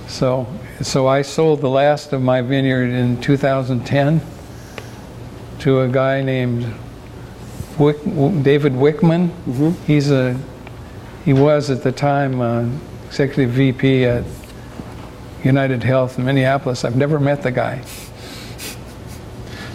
So, 0.09 0.47
so 0.81 1.07
I 1.07 1.23
sold 1.23 1.61
the 1.61 1.69
last 1.69 2.13
of 2.13 2.23
my 2.23 2.41
vineyard 2.41 2.91
in 2.91 3.21
2010 3.21 4.21
to 5.61 5.81
a 5.81 5.89
guy 5.89 6.23
named 6.23 6.73
Wick, 7.81 7.97
David 8.43 8.75
Wickman. 8.75 9.31
He's 9.87 10.11
a 10.11 10.39
he 11.25 11.33
was 11.33 11.71
at 11.71 11.83
the 11.83 11.93
time 11.93 12.41
uh, 12.41 12.69
executive 13.07 13.51
VP 13.51 14.05
at 14.05 14.25
United 15.43 15.83
Health 15.83 16.19
in 16.19 16.27
Minneapolis. 16.27 16.85
I've 16.85 16.97
never 16.97 17.19
met 17.19 17.43
the 17.43 17.51
guy, 17.51 17.83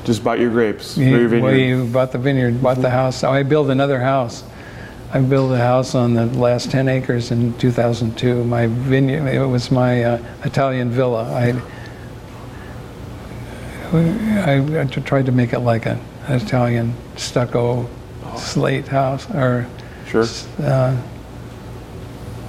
Just 0.03 0.23
bought 0.23 0.39
your 0.39 0.51
grapes. 0.51 0.97
Or 0.97 1.03
your 1.03 1.41
well, 1.41 1.55
you 1.55 1.85
bought 1.85 2.11
the 2.11 2.19
vineyard, 2.19 2.61
bought 2.61 2.81
the 2.81 2.89
house. 2.89 3.23
I 3.23 3.43
built 3.43 3.69
another 3.69 3.99
house. 3.99 4.43
I 5.11 5.21
built 5.21 5.51
a 5.51 5.57
house 5.57 5.95
on 5.95 6.13
the 6.13 6.25
last 6.25 6.71
10 6.71 6.87
acres 6.87 7.31
in 7.31 7.57
2002. 7.57 8.43
My 8.43 8.67
vineyard, 8.67 9.27
it 9.27 9.45
was 9.45 9.71
my 9.71 10.03
uh, 10.03 10.23
Italian 10.43 10.91
villa. 10.91 11.23
I, 11.31 11.61
I, 13.93 14.81
I 14.81 14.85
tried 14.85 15.25
to 15.27 15.31
make 15.31 15.53
it 15.53 15.59
like 15.59 15.85
a, 15.85 15.99
Italian 16.27 16.93
stucco 17.15 17.87
slate 18.37 18.87
house 18.87 19.29
or 19.31 19.67
Sure. 20.07 20.25
uh, 20.61 20.95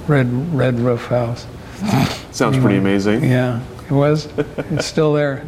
red 0.06 0.54
red 0.54 0.78
roof 0.80 1.06
house. 1.06 1.46
Sounds 2.30 2.58
pretty 2.58 2.76
amazing. 2.78 3.24
Yeah, 3.24 3.60
it 3.86 3.92
was. 3.92 4.28
it's 4.36 4.86
still 4.86 5.12
there. 5.12 5.42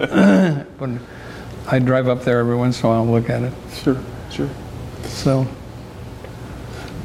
but 0.79 0.91
I 1.71 1.79
drive 1.79 2.09
up 2.09 2.23
there 2.23 2.39
every 2.41 2.57
once 2.57 2.81
in 2.81 2.87
a 2.87 2.89
while 2.91 3.03
and 3.03 3.13
look 3.13 3.29
at 3.31 3.43
it. 3.43 3.53
Sure, 3.75 3.97
sure. 4.31 4.49
So 5.05 5.47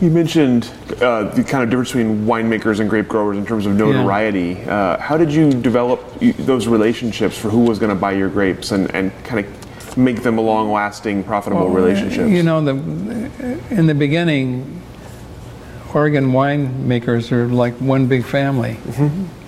You 0.01 0.09
mentioned 0.09 0.69
uh, 1.01 1.23
the 1.35 1.43
kind 1.43 1.63
of 1.63 1.69
difference 1.69 1.89
between 1.91 2.25
winemakers 2.25 2.79
and 2.79 2.89
grape 2.89 3.07
growers 3.07 3.37
in 3.37 3.45
terms 3.45 3.65
of 3.65 3.75
notoriety. 3.75 4.61
Uh, 4.63 4.97
how 4.99 5.17
did 5.17 5.31
you 5.31 5.49
develop 5.51 6.01
those 6.39 6.67
relationships 6.67 7.37
for 7.37 7.49
who 7.49 7.59
was 7.59 7.79
going 7.79 7.89
to 7.89 7.95
buy 7.95 8.11
your 8.13 8.29
grapes 8.29 8.71
and, 8.71 8.93
and 8.95 9.11
kind 9.23 9.45
of 9.45 9.62
make 9.97 10.23
them 10.23 10.37
a 10.37 10.41
long-lasting, 10.41 11.23
profitable 11.23 11.69
relationship. 11.69 12.29
You 12.29 12.43
know, 12.43 12.61
the 12.61 12.71
in 13.69 13.87
the 13.87 13.95
beginning, 13.95 14.81
Oregon 15.93 16.31
winemakers 16.31 17.31
are 17.31 17.47
like 17.47 17.75
one 17.75 18.07
big 18.07 18.23
family. 18.23 18.77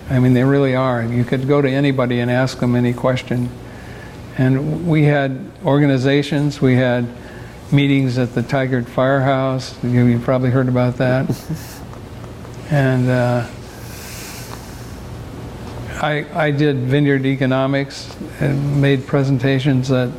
I 0.09 0.19
mean, 0.19 0.33
they 0.33 0.43
really 0.43 0.75
are. 0.75 1.03
You 1.03 1.23
could 1.23 1.47
go 1.47 1.61
to 1.61 1.69
anybody 1.69 2.19
and 2.19 2.29
ask 2.29 2.59
them 2.59 2.75
any 2.75 2.93
question. 2.93 3.49
And 4.37 4.87
we 4.87 5.03
had 5.03 5.51
organizations. 5.65 6.61
We 6.61 6.75
had 6.75 7.07
meetings 7.71 8.17
at 8.17 8.35
the 8.35 8.41
Tigard 8.41 8.87
Firehouse. 8.87 9.75
You, 9.83 10.05
you 10.05 10.19
probably 10.19 10.51
heard 10.51 10.67
about 10.67 10.97
that. 10.97 11.35
and 12.69 13.09
uh, 13.09 13.47
I, 16.01 16.25
I 16.33 16.51
did 16.51 16.77
vineyard 16.77 17.25
economics 17.25 18.15
and 18.39 18.81
made 18.81 19.07
presentations 19.07 19.91
at, 19.91 20.09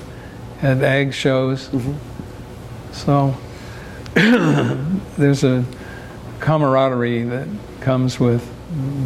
at 0.63 0.83
ag 0.83 1.13
shows. 1.13 1.71
So 2.93 3.37
there's 4.15 5.45
a 5.45 5.65
camaraderie 6.41 7.25
that 7.25 7.49
comes 7.81 8.19
with 8.19 8.49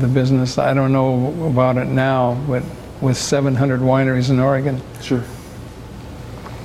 the 0.01 0.09
business. 0.09 0.59
I 0.59 0.75
don't 0.75 0.93
know 0.93 1.47
about 1.47 1.77
it 1.77 1.87
now, 1.87 2.35
but 2.49 2.63
with 3.01 3.17
700 3.17 3.81
wineries 3.81 4.31
in 4.31 4.39
Oregon. 4.39 4.81
Sure. 5.01 5.25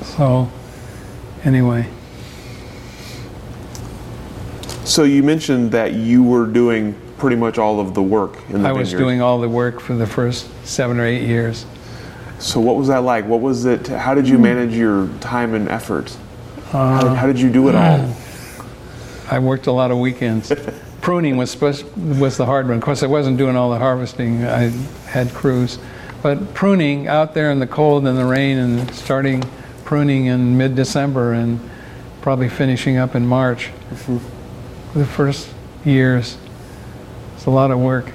So 0.03 0.49
anyway, 1.43 1.87
So 4.85 5.03
you 5.03 5.23
mentioned 5.23 5.71
that 5.71 5.93
you 5.93 6.23
were 6.23 6.45
doing 6.45 6.95
pretty 7.17 7.35
much 7.35 7.57
all 7.57 7.79
of 7.79 7.95
the 7.95 8.03
work 8.03 8.37
in 8.49 8.61
the 8.61 8.69
I 8.69 8.71
was 8.71 8.91
doing 8.91 9.19
all 9.19 9.39
the 9.39 9.49
work 9.49 9.79
for 9.79 9.95
the 9.95 10.05
first 10.05 10.47
seven 10.63 10.99
or 10.99 11.05
eight 11.05 11.23
years. 11.23 11.65
So 12.39 12.59
what 12.59 12.75
was 12.75 12.89
that 12.89 12.99
like? 12.99 13.25
What 13.25 13.41
was 13.41 13.65
it? 13.65 13.87
How 13.87 14.13
did 14.13 14.27
you 14.27 14.37
hmm. 14.37 14.43
manage 14.43 14.73
your 14.73 15.07
time 15.19 15.53
and 15.53 15.69
effort? 15.69 16.15
how, 16.75 16.79
uh, 16.79 17.09
did, 17.09 17.17
how 17.17 17.27
did 17.27 17.39
you 17.39 17.51
do 17.51 17.69
it 17.69 17.75
all? 17.75 17.97
Hmm. 17.97 19.33
I 19.33 19.39
worked 19.39 19.67
a 19.67 19.71
lot 19.71 19.91
of 19.91 19.97
weekends. 19.97 20.51
Pruning 21.01 21.37
was 21.37 21.51
supposed, 21.51 21.85
was 21.95 22.37
the 22.37 22.45
hard 22.45 22.67
one. 22.67 22.77
Of 22.77 22.83
course, 22.83 23.03
I 23.03 23.07
wasn't 23.07 23.37
doing 23.37 23.55
all 23.55 23.69
the 23.69 23.77
harvesting. 23.77 24.43
I 24.43 24.69
had 25.07 25.31
crews, 25.33 25.77
but 26.23 26.53
pruning 26.53 27.07
out 27.07 27.33
there 27.33 27.51
in 27.51 27.59
the 27.59 27.67
cold 27.67 28.07
and 28.07 28.17
the 28.17 28.25
rain, 28.25 28.57
and 28.57 28.93
starting 28.93 29.43
pruning 29.83 30.25
in 30.25 30.57
mid-December 30.57 31.33
and 31.33 31.59
probably 32.21 32.49
finishing 32.49 32.97
up 32.97 33.13
in 33.13 33.25
March. 33.25 33.69
Mm-hmm. 33.91 34.99
The 34.99 35.05
first 35.05 35.49
years, 35.83 36.37
it's 37.35 37.45
a 37.45 37.51
lot 37.51 37.69
of 37.69 37.79
work. 37.79 38.11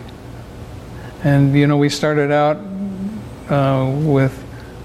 And 1.22 1.54
you 1.54 1.66
know, 1.66 1.76
we 1.76 1.88
started 1.88 2.32
out 2.32 2.56
uh, 3.50 3.92
with 4.04 4.44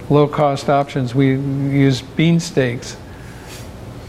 low-cost 0.09 0.69
options. 0.69 1.15
We 1.15 1.31
use 1.31 2.01
bean 2.01 2.39
stakes 2.39 2.97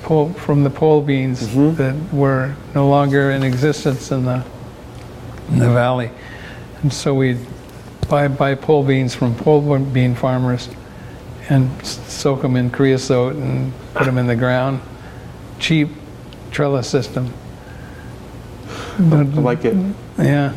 pole, 0.03 0.33
from 0.35 0.63
the 0.63 0.71
pole 0.71 1.03
beans 1.03 1.55
that 1.77 1.97
were 2.13 2.55
no 2.75 2.89
longer 2.89 3.31
in 3.31 3.43
existence 3.43 4.11
in 4.11 4.25
the 4.25 4.45
in 5.49 5.61
the 5.61 5.71
valley, 5.71 6.11
and 6.83 6.93
so 6.93 7.15
we'd 7.15 7.39
buy 8.09 8.29
buy 8.29 8.55
pole 8.55 8.85
beans 8.85 9.15
from 9.15 9.35
pole 9.35 9.79
bean 9.79 10.15
farmers 10.15 10.69
and 11.49 11.71
soak 11.87 12.43
them 12.43 12.57
in 12.57 12.71
creosote 12.71 13.35
and 13.37 13.73
put 13.95 14.05
them 14.05 14.19
in 14.19 14.27
the 14.27 14.35
ground. 14.37 14.81
Cheap 15.59 15.89
trellis 16.51 16.89
system. 16.89 17.33
I 18.99 19.23
like 19.23 19.65
it. 19.65 19.77
Yeah. 20.19 20.53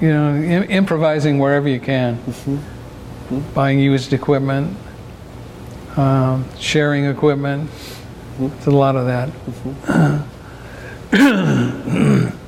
You 0.00 0.08
know, 0.08 0.34
Im- 0.34 0.70
improvising 0.70 1.38
wherever 1.38 1.68
you 1.68 1.80
can. 1.80 2.18
Buying 3.54 3.78
used 3.78 4.12
equipment, 4.12 4.76
um, 5.96 6.44
sharing 6.58 7.06
equipment. 7.06 7.70
It's 8.40 8.66
a 8.66 8.70
lot 8.70 8.96
of 8.96 9.06
that. 9.06 10.24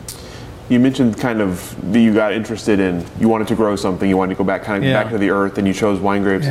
You 0.68 0.80
mentioned 0.80 1.16
kind 1.16 1.40
of 1.40 1.92
that 1.92 2.00
you 2.00 2.12
got 2.12 2.32
interested 2.32 2.80
in, 2.80 3.06
you 3.20 3.28
wanted 3.28 3.46
to 3.48 3.54
grow 3.54 3.76
something, 3.76 4.08
you 4.08 4.16
wanted 4.16 4.34
to 4.34 4.38
go 4.38 4.42
back 4.42 4.64
kind 4.64 4.82
of 4.82 4.90
Yeah. 4.90 5.00
back 5.00 5.12
to 5.12 5.18
the 5.18 5.30
earth, 5.30 5.58
and 5.58 5.66
you 5.68 5.72
chose 5.72 6.00
wine 6.00 6.24
grapes. 6.24 6.48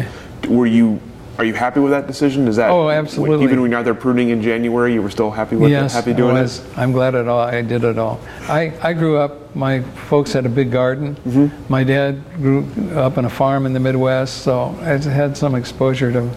Were 0.47 0.65
you, 0.65 1.01
are 1.37 1.43
you 1.43 1.53
happy 1.53 1.81
with 1.81 1.91
that 1.91 2.07
decision? 2.07 2.47
Is 2.47 2.55
that 2.55 2.69
Oh, 2.69 2.89
absolutely. 2.89 3.43
Even 3.43 3.61
when 3.61 3.71
you're 3.71 3.79
out 3.81 3.83
there 3.83 3.93
pruning 3.93 4.29
in 4.29 4.41
January, 4.41 4.93
you 4.93 5.01
were 5.01 5.09
still 5.09 5.31
happy 5.31 5.57
with 5.57 5.69
yes, 5.69 5.91
it, 5.91 5.95
happy 5.97 6.13
doing 6.13 6.37
it. 6.37 6.61
I'm 6.77 6.93
glad 6.93 7.13
it 7.13 7.27
all. 7.27 7.41
I 7.41 7.61
did 7.61 7.83
it 7.83 7.97
all. 7.97 8.21
I, 8.47 8.71
I 8.81 8.93
grew 8.93 9.17
up. 9.17 9.33
My 9.55 9.81
folks 9.81 10.33
had 10.33 10.45
a 10.45 10.49
big 10.49 10.69
garden. 10.71 11.15
Mm-hmm. 11.15 11.71
My 11.71 11.83
dad 11.83 12.21
grew 12.35 12.67
up 12.93 13.17
on 13.17 13.23
a 13.25 13.29
farm 13.29 13.65
in 13.65 13.73
the 13.73 13.79
Midwest, 13.79 14.43
so 14.43 14.77
I 14.81 14.97
had 14.97 15.37
some 15.37 15.55
exposure 15.55 16.11
to 16.11 16.29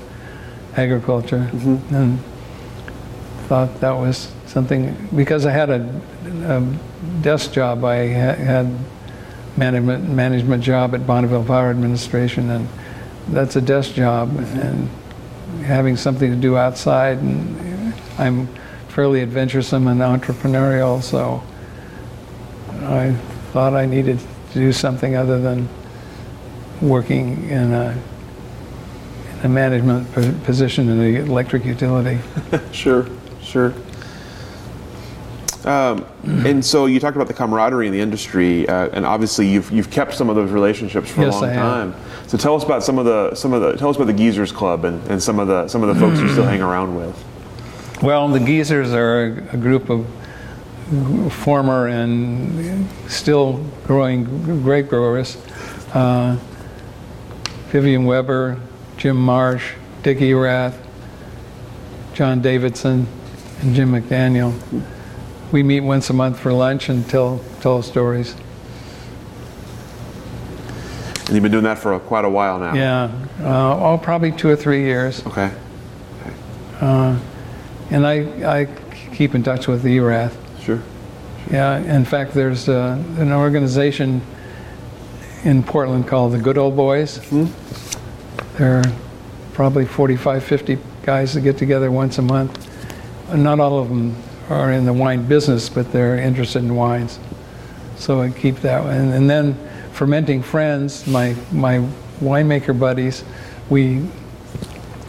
agriculture, 0.76 1.50
Mm-hmm. 1.52 1.94
and 1.94 2.18
thought 3.48 3.80
that 3.80 3.92
was 3.92 4.30
something 4.46 5.08
because 5.16 5.46
I 5.46 5.50
had 5.50 5.70
a, 5.70 6.02
a 6.44 6.60
desk 7.22 7.52
job. 7.52 7.84
I 7.84 7.96
had 7.96 8.72
management 9.56 10.08
management 10.08 10.62
job 10.62 10.94
at 10.94 11.06
Bonneville 11.06 11.44
Power 11.44 11.70
Administration, 11.70 12.50
and 12.50 12.68
that's 13.28 13.56
a 13.56 13.60
desk 13.60 13.94
job, 13.94 14.30
and 14.38 14.88
having 15.64 15.96
something 15.96 16.30
to 16.30 16.36
do 16.36 16.56
outside. 16.56 17.18
And 17.18 17.94
I'm 18.18 18.46
fairly 18.88 19.22
adventuresome 19.22 19.88
and 19.88 20.00
entrepreneurial, 20.00 21.02
so 21.02 21.42
I 22.88 23.12
thought 23.52 23.74
I 23.74 23.86
needed 23.86 24.18
to 24.52 24.54
do 24.58 24.72
something 24.72 25.14
other 25.16 25.38
than 25.40 25.68
working 26.80 27.48
in 27.50 27.72
a, 27.72 27.96
in 29.40 29.46
a 29.46 29.48
management 29.48 30.10
po- 30.12 30.32
position 30.44 30.88
in 30.88 30.98
the 30.98 31.20
electric 31.20 31.64
utility. 31.64 32.18
Sure, 32.72 33.06
sure. 33.42 33.74
Um, 35.64 36.06
and 36.46 36.64
so 36.64 36.86
you 36.86 36.98
talked 37.00 37.16
about 37.16 37.26
the 37.28 37.34
camaraderie 37.34 37.86
in 37.88 37.92
the 37.92 38.00
industry, 38.00 38.66
uh, 38.68 38.88
and 38.90 39.04
obviously 39.04 39.46
you've 39.46 39.70
you've 39.70 39.90
kept 39.90 40.14
some 40.14 40.30
of 40.30 40.36
those 40.36 40.50
relationships 40.50 41.10
for 41.10 41.22
Yes, 41.22 41.34
a 41.34 41.40
long 41.40 41.50
I 41.50 41.52
have. 41.52 41.62
time. 41.92 41.94
So 42.28 42.38
tell 42.38 42.54
us 42.54 42.64
about 42.64 42.82
some 42.84 42.96
of 42.98 43.04
the 43.04 43.34
some 43.34 43.52
of 43.52 43.60
the 43.60 43.72
tell 43.76 43.90
us 43.90 43.96
about 43.96 44.06
the 44.06 44.12
Geezers 44.14 44.52
Club 44.52 44.84
and, 44.84 45.02
and 45.10 45.22
some 45.22 45.38
of 45.38 45.48
the 45.48 45.66
some 45.68 45.82
of 45.82 45.94
the 45.94 46.00
folks 46.00 46.20
you 46.20 46.28
still 46.30 46.44
hang 46.52 46.62
around 46.62 46.96
with. 46.96 48.02
Well, 48.02 48.28
the 48.28 48.40
Geezers 48.40 48.92
are 48.94 49.24
a, 49.26 49.54
a 49.54 49.56
group 49.58 49.90
of 49.90 50.06
former 51.30 51.88
and 51.88 52.88
still 53.08 53.64
growing 53.84 54.24
grape 54.62 54.88
growers. 54.88 55.36
Uh, 55.94 56.38
Vivian 57.68 58.04
Weber, 58.04 58.58
Jim 58.96 59.16
Marsh, 59.16 59.74
Dick 60.02 60.20
Erath, 60.20 60.78
John 62.14 62.40
Davidson, 62.40 63.06
and 63.60 63.74
Jim 63.74 63.92
McDaniel. 63.92 64.54
We 65.52 65.62
meet 65.62 65.80
once 65.80 66.10
a 66.10 66.12
month 66.12 66.38
for 66.38 66.52
lunch 66.52 66.88
and 66.88 67.08
tell, 67.08 67.40
tell 67.60 67.82
stories. 67.82 68.34
And 71.26 71.30
you've 71.30 71.42
been 71.42 71.52
doing 71.52 71.64
that 71.64 71.78
for 71.78 71.94
a, 71.94 72.00
quite 72.00 72.24
a 72.24 72.30
while 72.30 72.58
now. 72.58 72.74
Yeah, 72.74 73.10
uh, 73.40 73.78
oh, 73.78 73.98
probably 73.98 74.32
two 74.32 74.48
or 74.48 74.56
three 74.56 74.82
years. 74.82 75.24
Okay. 75.26 75.50
And 77.90 78.06
I, 78.06 78.60
I 78.60 78.68
keep 79.12 79.34
in 79.34 79.42
touch 79.42 79.66
with 79.66 79.84
Erath. 79.84 80.36
Sure. 80.68 80.82
Yeah, 81.50 81.78
in 81.78 82.04
fact, 82.04 82.34
there's 82.34 82.68
uh, 82.68 83.02
an 83.16 83.32
organization 83.32 84.20
in 85.44 85.62
Portland 85.62 86.06
called 86.06 86.32
the 86.32 86.38
Good 86.38 86.58
Old 86.58 86.76
Boys. 86.76 87.26
There 88.58 88.80
are 88.80 88.84
probably 89.54 89.86
45, 89.86 90.44
50 90.44 90.78
guys 91.04 91.32
that 91.32 91.40
get 91.40 91.56
together 91.56 91.90
once 91.90 92.18
a 92.18 92.22
month. 92.22 92.68
Not 93.34 93.60
all 93.60 93.78
of 93.78 93.88
them 93.88 94.14
are 94.50 94.70
in 94.70 94.84
the 94.84 94.92
wine 94.92 95.26
business, 95.26 95.70
but 95.70 95.90
they're 95.90 96.18
interested 96.18 96.58
in 96.58 96.76
wines. 96.76 97.18
So 97.96 98.20
I 98.20 98.28
keep 98.28 98.56
that. 98.56 98.84
And, 98.84 99.14
and 99.14 99.30
then 99.30 99.54
Fermenting 99.92 100.42
Friends, 100.42 101.06
my, 101.06 101.34
my 101.50 101.78
winemaker 102.20 102.78
buddies, 102.78 103.24
we 103.70 104.00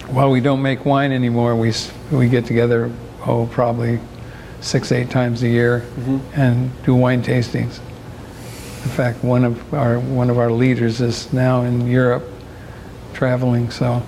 while 0.07 0.31
we 0.31 0.39
don't 0.39 0.61
make 0.61 0.85
wine 0.85 1.11
anymore, 1.11 1.53
we 1.57 1.73
we 2.11 2.29
get 2.29 2.45
together 2.45 2.89
oh 3.27 3.45
probably 3.47 3.99
six 4.61 4.91
eight 4.91 5.09
times 5.09 5.43
a 5.43 5.47
year 5.47 5.81
mm-hmm. 5.81 6.19
and 6.39 6.83
do 6.83 6.95
wine 6.95 7.23
tastings. 7.23 7.79
In 8.83 8.89
fact, 8.91 9.23
one 9.23 9.43
of 9.43 9.73
our 9.73 9.99
one 9.99 10.29
of 10.29 10.37
our 10.37 10.51
leaders 10.51 11.01
is 11.01 11.31
now 11.33 11.63
in 11.63 11.87
Europe 11.87 12.23
traveling, 13.13 13.69
so 13.69 14.01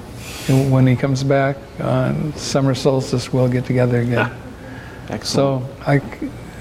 when 0.47 0.87
he 0.87 0.95
comes 0.95 1.23
back 1.23 1.57
on 1.79 2.33
summer 2.35 2.73
solstice, 2.73 3.31
we'll 3.31 3.47
get 3.47 3.65
together 3.65 4.01
again. 4.01 4.31
Excellent. 5.09 5.25
So 5.25 5.69
I, 5.85 6.01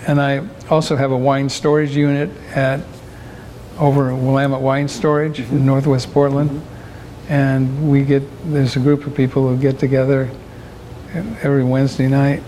and 0.06 0.20
I 0.20 0.46
also 0.68 0.96
have 0.96 1.12
a 1.12 1.16
wine 1.16 1.48
storage 1.48 1.96
unit 1.96 2.30
at, 2.54 2.80
over 3.78 4.10
at 4.10 4.16
Willamette 4.16 4.60
Wine 4.60 4.88
Storage 4.88 5.40
in 5.40 5.46
mm-hmm. 5.46 5.66
Northwest 5.66 6.12
Portland. 6.12 6.50
Mm-hmm. 6.50 7.32
And 7.32 7.90
we 7.90 8.02
get, 8.02 8.22
there's 8.52 8.76
a 8.76 8.80
group 8.80 9.06
of 9.06 9.14
people 9.14 9.48
who 9.48 9.56
get 9.56 9.78
together 9.78 10.28
every 11.14 11.64
Wednesday 11.64 12.08
night, 12.08 12.42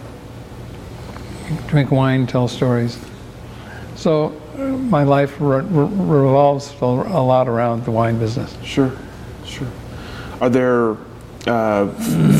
drink 1.69 1.91
wine, 1.91 2.27
tell 2.27 2.49
stories. 2.49 2.99
So 3.97 4.35
uh, 4.57 4.63
my 4.63 5.03
life 5.05 5.37
re- 5.41 5.61
re- 5.63 5.87
revolves 5.87 6.73
a 6.81 6.85
lot 6.87 7.49
around 7.49 7.85
the 7.85 7.91
wine 7.91 8.19
business. 8.19 8.57
Sure, 8.65 8.93
sure. 9.45 9.69
Are 10.41 10.49
there 10.49 10.97
uh, 11.47 11.89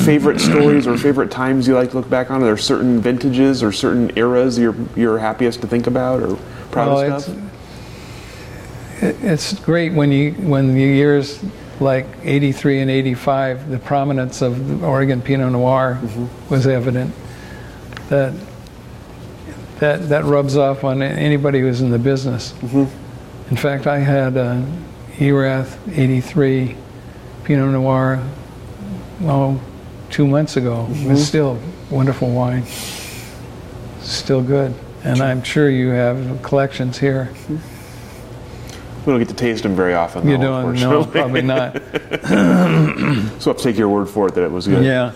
favorite 0.05 0.41
stories 0.41 0.87
or 0.87 0.97
favorite 0.99 1.31
times 1.31 1.67
you 1.69 1.75
like 1.75 1.91
to 1.91 1.97
look 1.99 2.11
back 2.11 2.31
on? 2.31 2.43
Are 2.43 2.47
there 2.47 2.57
certain 2.57 3.01
vintages 3.01 3.63
or 3.63 3.73
certain 3.73 4.11
eras 4.17 4.59
you're 4.59 4.75
you're 4.97 5.19
happiest 5.19 5.61
to 5.63 5.67
think 5.67 5.87
about 5.87 6.23
or 6.23 6.37
proudest 6.71 7.29
Well, 7.29 7.37
of? 7.39 9.03
it- 9.03 9.17
It's 9.23 9.59
great 9.61 9.93
when 9.93 10.13
you, 10.13 10.33
when 10.33 10.75
the 10.75 10.81
years 10.81 11.41
like 11.81 12.07
83 12.23 12.81
and 12.81 12.91
85, 12.91 13.69
the 13.71 13.79
prominence 13.79 14.43
of 14.43 14.69
the 14.81 14.87
Oregon 14.87 15.21
Pinot 15.21 15.51
Noir 15.53 15.99
was 16.49 16.67
evident. 16.69 17.13
That, 18.09 18.33
that, 19.83 20.11
that 20.11 20.25
rubs 20.25 20.57
off 20.57 20.85
on 20.85 21.03
anybody 21.03 21.59
who's 21.59 21.81
in 21.81 21.91
the 21.91 21.99
business. 21.99 22.53
Mm-hmm. 22.53 23.51
In 23.51 23.57
fact, 23.57 23.89
I 23.89 23.99
had 23.99 24.37
a 24.37 24.65
Erath 25.19 25.77
83 25.99 26.77
Pinot 27.43 27.73
Noir, 27.73 28.23
oh, 29.23 29.61
two 30.09 30.25
months 30.25 30.57
ago. 30.57 30.87
It's 30.89 31.01
mm-hmm. 31.01 31.17
still 31.17 31.59
wonderful 31.91 32.31
wine. 32.31 32.65
Still 34.03 34.41
good. 34.41 34.73
And 35.03 35.21
I'm 35.21 35.43
sure 35.43 35.69
you 35.69 35.89
have 35.89 36.41
collections 36.45 36.97
here. 36.97 37.31
Mm-hmm. 37.33 39.01
We 39.01 39.13
don't 39.13 39.19
get 39.19 39.31
to 39.31 39.35
taste 39.35 39.65
them 39.65 39.75
very 39.75 39.95
often. 39.95 40.29
You 40.29 40.39
though, 40.39 40.63
don't? 40.63 40.75
No, 40.77 41.05
probably 41.05 41.43
not. 41.43 41.83
So 43.43 43.51
I'll 43.51 43.55
have 43.55 43.63
to 43.63 43.63
take 43.65 43.77
your 43.77 43.89
word 43.89 44.09
for 44.09 44.29
it 44.29 44.37
that 44.37 44.45
it 44.45 44.53
was 44.53 44.69
good. 44.69 44.85
Yeah. 44.85 45.13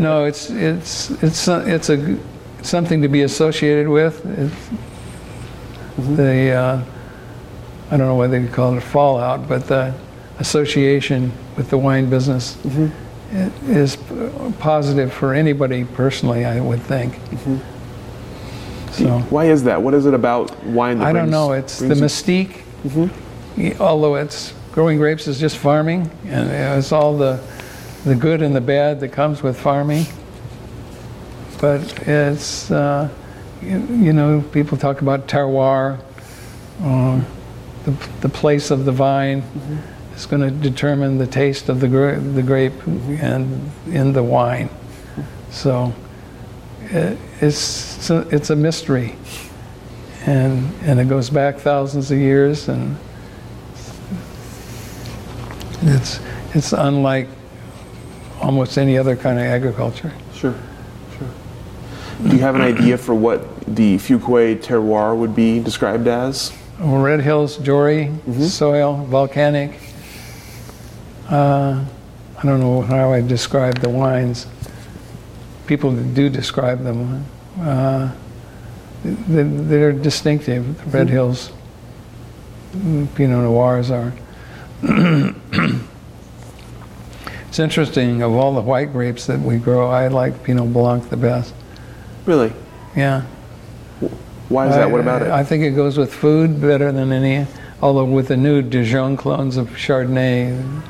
No, 0.00 0.24
it's 0.24 0.50
it's 0.50 1.10
it's 1.22 1.46
a- 1.46 1.72
it's 1.72 1.88
a 1.90 2.18
something 2.64 3.02
to 3.02 3.08
be 3.08 3.22
associated 3.22 3.88
with. 3.88 4.24
It's 4.26 4.54
mm-hmm. 4.54 6.16
The 6.16 6.50
uh, 6.50 6.84
I 7.90 7.96
don't 7.96 8.08
know 8.08 8.16
whether 8.16 8.40
you 8.40 8.48
call 8.48 8.74
it 8.74 8.78
a 8.78 8.80
fallout, 8.80 9.48
but 9.48 9.66
the 9.66 9.94
association 10.38 11.32
with 11.56 11.70
the 11.70 11.78
wine 11.78 12.10
business 12.10 12.56
mm-hmm. 12.56 12.88
i- 13.36 13.70
is 13.70 13.96
positive 14.58 15.12
for 15.12 15.34
anybody 15.34 15.84
personally. 15.84 16.44
I 16.44 16.60
would 16.60 16.82
think. 16.82 17.14
Mm-hmm. 17.14 18.92
So. 18.92 19.18
Why 19.30 19.46
is 19.46 19.64
that? 19.64 19.82
What 19.82 19.94
is 19.94 20.06
it 20.06 20.14
about 20.14 20.64
wine 20.64 20.98
that 20.98 21.06
I 21.08 21.12
don't 21.12 21.22
brings- 21.22 21.32
know. 21.32 21.52
It's 21.52 21.78
the 21.78 21.94
brings 21.94 22.00
you- 22.28 22.46
mystique. 22.46 23.80
Although 23.80 24.16
it's 24.16 24.52
growing 24.72 24.98
grapes 24.98 25.28
is 25.28 25.38
just 25.38 25.58
farming, 25.58 26.10
and 26.26 26.50
uh, 26.50 26.78
it's 26.78 26.90
all 26.90 27.16
the 27.16 27.40
the 28.04 28.14
good 28.14 28.42
and 28.42 28.54
the 28.54 28.60
bad 28.60 29.00
that 29.00 29.10
comes 29.10 29.42
with 29.42 29.58
farming. 29.58 30.04
But 31.64 32.06
it's 32.06 32.70
uh, 32.70 33.08
you, 33.62 33.78
you 33.88 34.12
know 34.12 34.44
people 34.52 34.76
talk 34.76 35.00
about 35.00 35.28
terroir, 35.28 35.98
uh, 36.82 37.22
the 37.86 37.90
the 38.20 38.28
place 38.28 38.70
of 38.70 38.84
the 38.84 38.92
vine 38.92 39.42
is 40.14 40.26
going 40.26 40.42
to 40.42 40.50
determine 40.50 41.16
the 41.16 41.26
taste 41.26 41.70
of 41.70 41.80
the 41.80 41.88
gra- 41.88 42.20
the 42.20 42.42
grape 42.42 42.74
and 42.86 43.70
in 43.86 44.12
the 44.12 44.22
wine. 44.22 44.68
So 45.50 45.94
it, 46.90 47.16
it's 47.40 48.10
it's 48.10 48.50
a 48.50 48.56
mystery 48.56 49.16
and 50.26 50.70
and 50.82 51.00
it 51.00 51.08
goes 51.08 51.30
back 51.30 51.56
thousands 51.56 52.10
of 52.10 52.18
years 52.18 52.68
and 52.68 52.94
it's 55.80 56.20
it's 56.52 56.74
unlike 56.74 57.28
almost 58.42 58.76
any 58.76 58.98
other 58.98 59.16
kind 59.16 59.38
of 59.38 59.46
agriculture 59.46 60.12
sure. 60.34 60.54
Do 62.28 62.30
you 62.36 62.38
have 62.40 62.54
an 62.54 62.62
idea 62.62 62.96
for 62.96 63.14
what 63.14 63.60
the 63.66 63.96
Fuqua 63.98 64.56
terroir 64.56 65.16
would 65.16 65.34
be 65.34 65.60
described 65.60 66.06
as? 66.08 66.52
red 66.80 67.20
hills 67.20 67.56
jory 67.58 68.10
soil 68.40 69.04
volcanic. 69.04 69.78
Uh, 71.30 71.84
i 72.38 72.42
don't 72.42 72.58
know 72.60 72.82
how 72.82 73.12
i 73.12 73.20
describe 73.20 73.78
the 73.78 73.88
wines. 73.88 74.46
People 75.66 75.92
do 75.94 76.28
describe 76.28 76.82
them. 76.82 77.24
Uh, 77.60 78.10
they- 79.04 79.42
they're 79.42 79.92
distinctive 79.92 80.82
the 80.84 80.90
red 80.98 81.08
hills. 81.08 81.52
Mm, 82.76 83.06
pinot 83.14 83.44
noirs 83.44 83.90
are. 83.90 84.12
It's 87.48 87.60
interesting 87.60 88.20
of 88.20 88.32
all 88.32 88.52
the 88.52 88.60
white 88.62 88.90
grapes 88.92 89.26
that 89.26 89.38
we 89.38 89.58
grow 89.58 89.88
i 89.88 90.08
like 90.08 90.42
pinot 90.42 90.72
blanc 90.72 91.08
the 91.08 91.16
best 91.16 91.54
Really? 92.26 92.52
yeah 92.96 93.22
Why 94.48 94.68
is 94.68 94.74
that? 94.76 94.90
What 94.90 95.00
about 95.00 95.22
it? 95.22 95.28
I 95.30 95.42
think 95.44 95.64
it 95.64 95.70
goes 95.72 95.96
with 95.98 96.12
food 96.12 96.60
better 96.60 96.92
than 96.92 97.12
any. 97.12 97.46
Although 97.82 98.04
with 98.06 98.28
the 98.28 98.36
new 98.36 98.62
Dijon 98.62 99.16
clones 99.16 99.56
of 99.56 99.68
Chardonnay, 99.70 100.82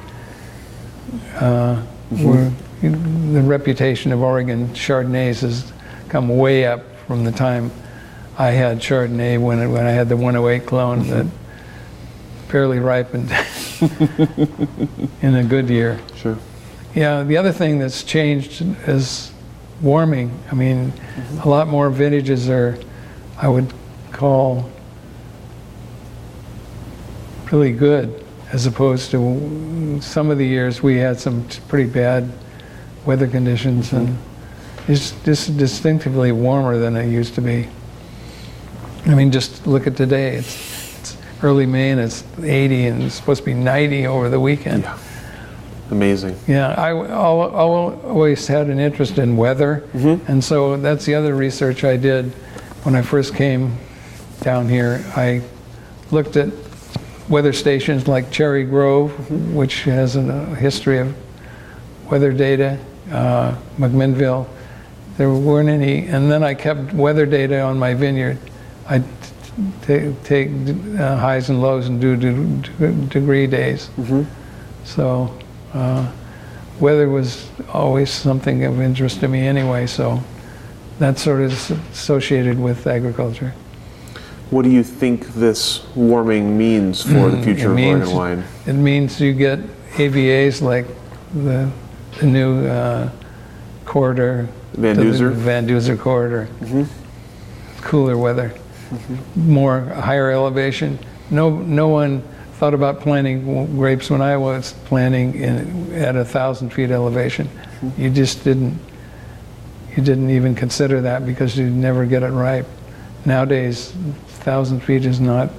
uh, 1.37 1.83
Mm-hmm. 2.13 2.27
we're, 2.27 3.41
the 3.41 3.43
reputation 3.49 4.13
of 4.13 4.21
Oregon 4.23 4.69
Chardonnays 4.69 5.41
has 5.41 5.73
come 6.11 6.29
way 6.37 6.67
up 6.67 6.83
from 7.07 7.25
the 7.25 7.33
time 7.33 7.73
I 8.39 8.49
had 8.51 8.79
Chardonnay 8.79 9.41
when 9.41 9.59
it, 9.61 9.69
when 9.69 9.87
I 9.87 9.91
had 9.91 10.09
the 10.11 10.17
108 10.17 10.67
clone 10.67 11.01
Mm-hmm. 11.05 11.11
that 11.11 11.27
barely 12.53 12.79
ripened 12.79 13.31
in 15.23 15.35
a 15.35 15.43
good 15.43 15.69
year. 15.71 15.99
Sure. 16.15 16.39
Yeah, 16.95 17.25
the 17.25 17.37
other 17.39 17.51
thing 17.53 17.79
that's 17.81 18.05
changed 18.05 18.63
is 18.87 19.33
warming. 19.85 20.37
I 20.51 20.55
mean, 20.55 20.93
a 21.45 21.49
lot 21.49 21.69
more 21.69 21.91
vintages 21.91 22.49
are, 22.49 22.79
I 23.37 23.49
would 23.49 23.73
call, 24.13 24.71
really 27.53 27.73
good, 27.73 28.25
as 28.53 28.67
opposed 28.67 29.11
to 29.11 30.01
some 30.01 30.31
of 30.31 30.39
the 30.39 30.47
years 30.47 30.83
we 30.83 30.97
had 30.97 31.21
some 31.21 31.47
pretty 31.69 31.89
bad 31.89 32.33
weather 33.05 33.29
conditions, 33.29 33.93
and 33.93 34.17
it's 34.89 35.13
just 35.23 35.57
distinctively 35.59 36.33
warmer 36.33 36.79
than 36.79 36.97
it 36.97 37.11
used 37.11 37.35
to 37.35 37.43
be. 37.43 37.69
I 39.07 39.15
mean, 39.15 39.31
just 39.31 39.67
look 39.67 39.87
at 39.87 39.97
today. 39.97 40.37
It's, 40.37 40.99
it's 40.99 41.17
early 41.43 41.67
May 41.67 41.91
and 41.91 42.01
it's 42.01 42.25
80 42.43 42.87
and 42.87 43.03
it's 43.03 43.15
supposed 43.15 43.41
to 43.41 43.45
be 43.45 43.55
90 43.55 44.07
over 44.07 44.31
the 44.31 44.41
weekend. 44.41 44.85
Yeah. 44.85 44.99
Amazing. 45.91 46.37
Yeah, 46.47 46.75
I 46.79 46.91
w- 46.91 47.11
al- 47.11 47.43
al- 47.57 48.01
always 48.07 48.47
had 48.47 48.69
an 48.69 48.79
interest 48.79 49.19
in 49.19 49.37
weather, 49.37 49.85
and 49.95 50.43
so 50.43 50.77
that's 50.79 51.05
the 51.05 51.15
other 51.15 51.35
research 51.35 51.85
I 51.85 51.97
did 51.97 52.33
when 52.85 52.95
I 52.97 53.03
first 53.03 53.35
came 53.35 53.77
down 54.41 54.69
here. 54.69 55.05
I 55.15 55.43
looked 56.11 56.37
at 56.37 56.49
weather 57.29 57.53
stations 57.53 58.09
like 58.09 58.31
Cherry 58.31 58.65
Grove, 58.65 59.31
which 59.55 59.85
has 59.85 60.17
a 60.17 60.45
history 60.57 60.99
of 60.99 61.15
weather 62.11 62.33
data, 62.33 62.79
uh, 63.11 63.55
McMinnville. 63.79 64.47
There 65.17 65.31
weren't 65.31 65.69
any, 65.69 66.07
and 66.07 66.31
then 66.31 66.43
I 66.43 66.55
kept 66.55 66.93
weather 66.93 67.27
data 67.27 67.61
on 67.61 67.79
my 67.79 67.95
vineyard. 67.95 68.39
I 68.89 69.03
take 69.83 70.49
uh, 70.99 71.17
highs 71.17 71.49
and 71.51 71.63
lows 71.63 71.87
and 71.89 72.01
do, 72.01 72.17
do, 72.17 72.57
do 72.79 72.93
degree 73.07 73.47
days. 73.47 73.89
So 74.85 75.33
uh, 75.75 76.11
weather 76.81 77.09
was 77.09 77.49
always 77.73 78.11
something 78.11 78.65
of 78.65 78.81
interest 78.81 79.21
to 79.21 79.29
me 79.29 79.47
anyway, 79.47 79.87
so 79.87 80.23
that's 80.99 81.23
sort 81.23 81.43
of 81.43 81.53
s- 81.53 81.71
associated 81.93 82.59
with 82.59 82.87
agriculture. 82.87 83.53
What 84.51 84.63
do 84.63 84.71
you 84.71 84.83
think 84.85 85.27
this 85.35 85.85
warming 85.97 86.57
means 86.57 87.03
for 87.03 87.31
the 87.31 87.43
future 87.43 87.71
of 87.71 87.73
Mm, 87.73 87.77
means- 87.77 88.09
Oregon 88.09 88.17
wine? 88.17 88.45
It 88.67 88.73
means 88.75 89.21
you 89.21 89.33
get 89.33 89.59
AVAs 89.97 90.63
like 90.63 90.87
the, 91.35 91.71
the 92.21 92.27
new 92.27 92.67
uh, 92.67 93.11
corridor. 93.85 94.49
Van 94.75 94.97
Duzer? 94.97 95.33
Van 95.33 95.67
Duzer 95.67 95.99
corridor. 95.99 96.49
Cooler 97.83 98.17
weather, 98.17 98.53
more 99.37 99.81
higher 99.83 100.31
elevation. 100.31 100.99
No, 101.31 101.51
no 101.51 101.89
one 101.89 102.23
thought 102.55 102.75
about 102.75 103.01
planting 103.01 103.77
grapes 103.77 104.11
when 104.11 104.23
I 104.23 104.37
was 104.37 104.73
planting 104.85 105.35
in, 105.35 105.93
at 105.93 106.17
a 106.17 106.25
thousand 106.25 106.71
feet 106.71 106.91
elevation. 106.91 107.49
You 107.99 108.11
just 108.11 108.45
didn't, 108.45 108.79
you 109.97 110.03
didn't 110.03 110.31
even 110.31 110.55
consider 110.55 111.01
that 111.03 111.27
because 111.27 111.59
you'd 111.59 111.73
never 111.73 112.07
get 112.07 112.23
it 112.23 112.31
ripe. 112.31 112.67
Nowadays, 113.25 113.93
thousand 114.27 114.81
feet 114.81 115.05
is 115.05 115.21
not, 115.21 115.51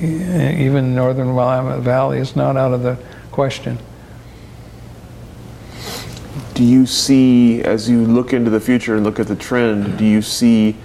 even 0.00 0.94
northern 0.94 1.34
Willamette 1.34 1.80
Valley 1.80 2.18
is 2.18 2.36
not 2.36 2.56
out 2.56 2.72
of 2.72 2.82
the 2.82 2.96
question. 3.32 3.78
Do 6.54 6.64
you 6.64 6.86
see, 6.86 7.62
as 7.62 7.88
you 7.88 8.04
look 8.04 8.32
into 8.32 8.50
the 8.50 8.60
future 8.60 8.94
and 8.94 9.02
look 9.02 9.18
at 9.18 9.26
the 9.26 9.36
trend, 9.36 9.98
do 9.98 10.04
you 10.04 10.22
see 10.22 10.76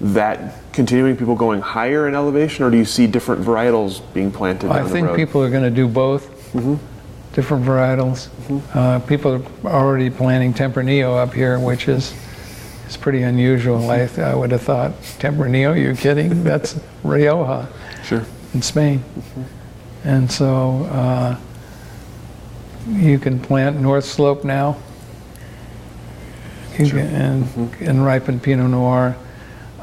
that 0.00 0.61
continuing, 0.72 1.16
people 1.16 1.34
going 1.34 1.60
higher 1.60 2.08
in 2.08 2.14
elevation, 2.14 2.64
or 2.64 2.70
do 2.70 2.76
you 2.76 2.84
see 2.84 3.06
different 3.06 3.42
varietals 3.42 4.00
being 4.14 4.30
planted 4.30 4.70
I 4.70 4.88
think 4.88 5.14
people 5.14 5.42
are 5.42 5.50
going 5.50 5.62
to 5.62 5.70
do 5.70 5.86
both, 5.86 6.28
different 7.32 7.64
varietals. 7.64 8.28
Uh, 8.74 8.98
people 9.00 9.42
are 9.64 9.72
already 9.72 10.10
planting 10.10 10.52
Tempranillo 10.54 11.16
up 11.16 11.32
here, 11.32 11.58
which 11.58 11.88
is 11.88 12.14
is 12.88 12.96
pretty 12.96 13.22
unusual. 13.22 13.90
I, 13.90 14.08
I 14.18 14.34
would 14.34 14.50
have 14.50 14.62
thought 14.62 14.92
Tempranillo, 15.18 15.78
you 15.80 15.94
kidding? 15.96 16.44
That's 16.44 16.78
Rioja 17.02 17.68
Sure. 18.04 18.24
in 18.54 18.62
Spain. 18.62 19.02
And 20.04 20.30
so 20.30 20.84
uh, 20.84 21.38
you 22.88 23.18
can 23.18 23.38
plant 23.38 23.80
North 23.80 24.04
Slope 24.04 24.44
now. 24.44 24.76
You 26.78 26.88
can, 26.88 26.98
and, 26.98 27.74
and 27.80 28.04
ripen 28.04 28.40
Pinot 28.40 28.70
Noir. 28.70 29.16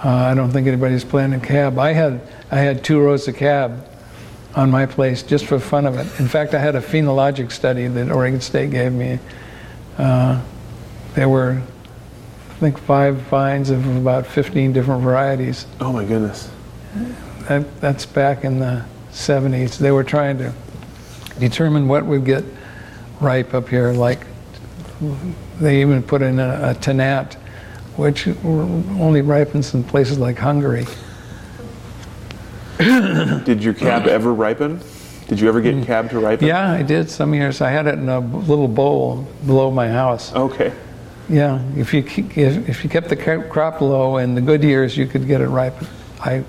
Uh, 0.03 0.09
I 0.09 0.33
don't 0.33 0.51
think 0.51 0.67
anybody's 0.67 1.03
planting 1.03 1.41
cab. 1.41 1.77
I 1.77 1.91
had 1.91 2.21
I 2.51 2.59
had 2.59 2.83
two 2.83 3.01
rows 3.01 3.27
of 3.27 3.35
cab 3.35 3.85
on 4.55 4.71
my 4.71 4.85
place 4.85 5.23
just 5.23 5.45
for 5.45 5.59
fun 5.59 5.85
of 5.85 5.97
it. 5.97 6.19
In 6.19 6.27
fact, 6.27 6.53
I 6.53 6.59
had 6.59 6.75
a 6.75 6.81
phenologic 6.81 7.51
study 7.51 7.87
that 7.87 8.11
Oregon 8.11 8.41
State 8.41 8.71
gave 8.71 8.93
me. 8.93 9.19
Uh, 9.97 10.41
there 11.13 11.29
were, 11.29 11.61
I 12.49 12.53
think, 12.55 12.77
five 12.77 13.17
vines 13.17 13.69
of 13.69 13.85
about 13.97 14.25
15 14.25 14.73
different 14.73 15.01
varieties. 15.03 15.65
Oh 15.79 15.91
my 15.91 16.05
goodness. 16.05 16.49
That, 17.47 17.81
that's 17.81 18.05
back 18.05 18.43
in 18.43 18.59
the 18.59 18.85
70s. 19.11 19.77
They 19.77 19.91
were 19.91 20.03
trying 20.03 20.37
to 20.39 20.53
determine 21.39 21.87
what 21.87 22.05
would 22.05 22.25
get 22.25 22.43
ripe 23.19 23.53
up 23.53 23.69
here. 23.69 23.91
Like 23.91 24.25
they 25.59 25.81
even 25.81 26.03
put 26.03 26.21
in 26.21 26.39
a, 26.39 26.71
a 26.71 26.75
Tannat, 26.75 27.35
which 27.99 28.27
only 28.45 29.21
ripens 29.21 29.73
in 29.73 29.83
places 29.83 30.17
like 30.17 30.37
Hungary. 30.37 30.85
Did 32.77 33.61
your 33.61 33.73
cab 33.73 34.07
ever 34.07 34.33
ripen? 34.33 34.79
Did 35.27 35.39
you 35.39 35.49
ever 35.49 35.61
get 35.61 35.75
hmm. 35.75 35.83
cab 35.83 36.09
to 36.11 36.19
ripen? 36.19 36.47
Yeah, 36.47 36.71
I 36.71 36.81
did 36.81 37.09
some 37.09 37.33
years. 37.33 37.61
I 37.61 37.69
had 37.69 37.85
it 37.87 37.95
in 37.95 38.07
a 38.09 38.19
little 38.19 38.69
bowl 38.69 39.27
below 39.45 39.69
my 39.69 39.89
house. 39.89 40.33
Okay. 40.33 40.73
Yeah, 41.27 41.61
if 41.75 41.93
you 41.93 42.03
if, 42.07 42.69
if 42.69 42.83
you 42.83 42.89
kept 42.89 43.09
the 43.09 43.45
crop 43.51 43.81
low 43.81 44.17
in 44.17 44.33
the 44.33 44.41
good 44.41 44.63
years, 44.63 44.97
you 44.97 45.05
could 45.05 45.27
get 45.27 45.41
it 45.41 45.49
ripe. 45.49 45.75
I 46.21 46.43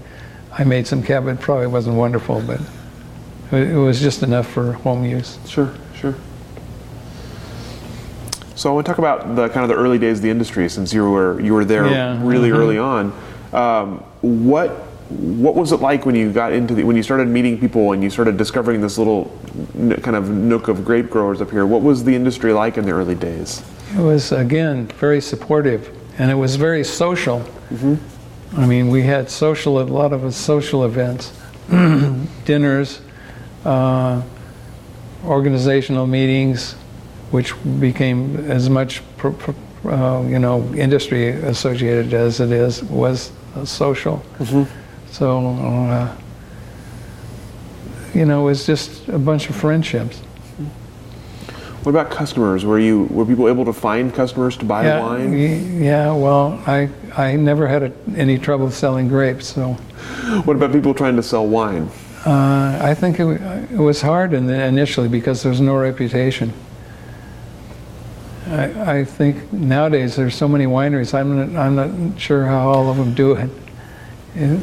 I 0.52 0.64
made 0.64 0.86
some 0.86 1.02
cab. 1.02 1.26
It 1.26 1.40
probably 1.40 1.66
wasn't 1.66 1.96
wonderful, 1.96 2.40
but 2.42 2.60
it 3.52 3.76
was 3.76 4.00
just 4.00 4.22
enough 4.22 4.48
for 4.48 4.72
home 4.72 5.04
use. 5.04 5.38
Sure, 5.46 5.74
sure. 5.94 6.14
So 8.60 8.68
I 8.68 8.74
want 8.74 8.84
to 8.86 8.90
talk 8.92 8.98
about 8.98 9.36
the 9.36 9.48
kind 9.48 9.62
of 9.62 9.70
the 9.70 9.74
early 9.82 9.98
days 9.98 10.18
of 10.18 10.22
the 10.22 10.28
industry, 10.28 10.68
since 10.68 10.92
you 10.92 11.08
were 11.10 11.40
you 11.40 11.54
were 11.54 11.64
there 11.64 11.88
Yeah, 11.88 12.20
really 12.22 12.50
mhm. 12.50 12.58
early 12.58 12.76
on. 12.76 13.10
Um, 13.54 14.04
what 14.20 14.68
what 15.08 15.54
was 15.54 15.72
it 15.72 15.80
like 15.80 16.04
when 16.04 16.14
you 16.14 16.30
got 16.30 16.52
into 16.52 16.74
the 16.74 16.84
when 16.84 16.94
you 16.94 17.02
started 17.02 17.26
meeting 17.26 17.58
people 17.58 17.92
and 17.92 18.02
you 18.02 18.10
started 18.10 18.36
discovering 18.36 18.82
this 18.82 18.98
little 18.98 19.32
n- 19.74 19.98
kind 20.02 20.14
of 20.14 20.28
nook 20.28 20.68
of 20.68 20.84
grape 20.84 21.08
growers 21.08 21.40
up 21.40 21.50
here? 21.50 21.64
What 21.64 21.80
was 21.80 22.04
the 22.04 22.14
industry 22.14 22.52
like 22.52 22.76
in 22.76 22.84
the 22.84 22.90
early 22.90 23.14
days? 23.14 23.62
It 23.96 24.02
was 24.02 24.30
again 24.30 24.88
very 24.98 25.22
supportive, 25.22 25.88
and 26.18 26.30
it 26.30 26.34
was 26.34 26.56
very 26.56 26.84
social. 26.84 27.42
I 28.58 28.66
mean, 28.66 28.90
we 28.90 29.00
had 29.00 29.30
social 29.30 29.80
a 29.80 29.84
lot 29.84 30.12
of 30.12 30.34
social 30.34 30.84
events, 30.84 31.32
dinners, 32.44 33.00
uh, 33.64 34.20
organizational 35.24 36.06
meetings, 36.06 36.74
which 37.30 37.54
became 37.80 38.36
as 38.50 38.68
much 38.68 39.02
pr- 39.16 39.28
pr- 39.30 39.88
uh, 39.88 40.22
you 40.22 40.38
know 40.38 40.62
industry 40.74 41.28
associated 41.28 42.12
as 42.14 42.40
it 42.40 42.50
is 42.52 42.82
was 42.84 43.30
uh, 43.56 43.64
social. 43.64 44.22
So. 45.10 45.48
Uh, 45.56 46.16
you 48.12 48.24
know, 48.24 48.40
it 48.42 48.44
was 48.44 48.66
just 48.66 49.06
a 49.08 49.18
bunch 49.20 49.48
of 49.48 49.54
friendships. 49.54 50.18
What 51.84 51.90
about 51.90 52.10
customers? 52.10 52.64
Were 52.64 52.80
you 52.80 53.04
were 53.04 53.24
people 53.24 53.48
able 53.48 53.64
to 53.64 53.72
find 53.72 54.12
customers 54.12 54.56
to 54.56 54.64
buy 54.64 54.84
yeah, 54.84 55.00
wine? 55.00 55.30
y- 55.30 55.84
Yeah, 55.84 56.12
well, 56.12 56.60
I, 56.66 56.90
I 57.16 57.36
never 57.36 57.68
had 57.68 57.84
a, 57.84 57.92
any 58.16 58.36
trouble 58.36 58.70
selling 58.72 59.06
grapes, 59.08 59.46
so 59.46 59.74
What 60.44 60.56
about 60.56 60.72
people 60.72 60.92
trying 60.92 61.14
to 61.16 61.22
sell 61.22 61.46
wine? 61.46 61.88
uh, 62.26 62.78
I 62.82 62.94
think 62.94 63.20
it, 63.20 63.40
it 63.72 63.78
was 63.78 64.02
hard 64.02 64.34
in 64.34 64.46
the, 64.46 64.60
initially 64.64 65.08
because 65.08 65.42
there's 65.44 65.60
no 65.60 65.76
reputation. 65.76 66.52
I, 68.80 69.04
think 69.04 69.52
nowadays 69.52 70.16
there's 70.16 70.34
so 70.34 70.48
many 70.48 70.66
wineries, 70.66 71.14
I'm 71.14 71.52
not, 71.52 71.60
I'm 71.60 71.76
not 71.76 72.20
sure 72.20 72.46
how 72.46 72.68
all 72.68 72.90
of 72.90 72.96
them 72.96 73.14
do 73.14 73.32
it. 73.32 73.50
It- 74.34 74.60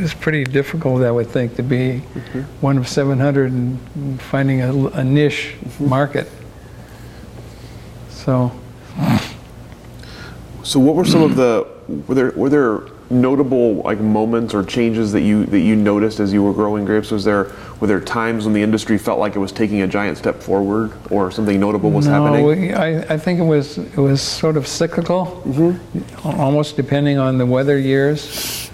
It's 0.00 0.14
pretty 0.14 0.44
difficult, 0.44 1.02
I 1.02 1.10
would 1.10 1.28
think, 1.28 1.56
to 1.56 1.62
be 1.62 2.02
mm-hmm. 2.14 2.42
one 2.60 2.78
of 2.78 2.86
700 2.86 3.50
and 3.50 4.22
finding 4.22 4.60
a, 4.60 4.86
a 4.88 5.02
niche 5.02 5.56
mm-hmm. 5.60 5.88
market. 5.88 6.30
So, 8.10 8.52
So 10.62 10.78
what 10.78 10.94
were 10.94 11.06
some 11.06 11.22
of 11.22 11.34
the 11.34 11.66
were 12.06 12.14
there 12.14 12.30
were 12.32 12.50
there 12.50 12.82
notable 13.10 13.76
like 13.76 13.98
moments 14.00 14.52
or 14.52 14.62
changes 14.62 15.12
that 15.12 15.22
you 15.22 15.46
that 15.46 15.60
you 15.60 15.74
noticed 15.74 16.20
as 16.20 16.32
you 16.32 16.42
were 16.42 16.52
growing 16.52 16.84
grapes? 16.84 17.10
Was 17.10 17.24
there 17.24 17.50
were 17.80 17.86
there 17.86 18.00
times 18.00 18.44
when 18.44 18.52
the 18.54 18.62
industry 18.62 18.98
felt 18.98 19.18
like 19.18 19.34
it 19.34 19.38
was 19.38 19.52
taking 19.52 19.80
a 19.82 19.86
giant 19.86 20.18
step 20.18 20.42
forward 20.42 20.92
or 21.10 21.30
something 21.30 21.58
notable 21.58 21.90
was 21.90 22.06
no, 22.06 22.24
happening? 22.24 22.46
we- 22.46 22.72
I, 22.74 23.14
I 23.14 23.18
think 23.18 23.40
it 23.40 23.44
was 23.44 23.78
it 23.78 23.96
was 23.96 24.20
sort 24.20 24.56
of 24.56 24.66
cyclical, 24.66 25.42
al- 26.24 26.40
almost 26.40 26.76
depending 26.76 27.18
on 27.18 27.38
the 27.38 27.46
weather 27.46 27.78
years, 27.78 28.70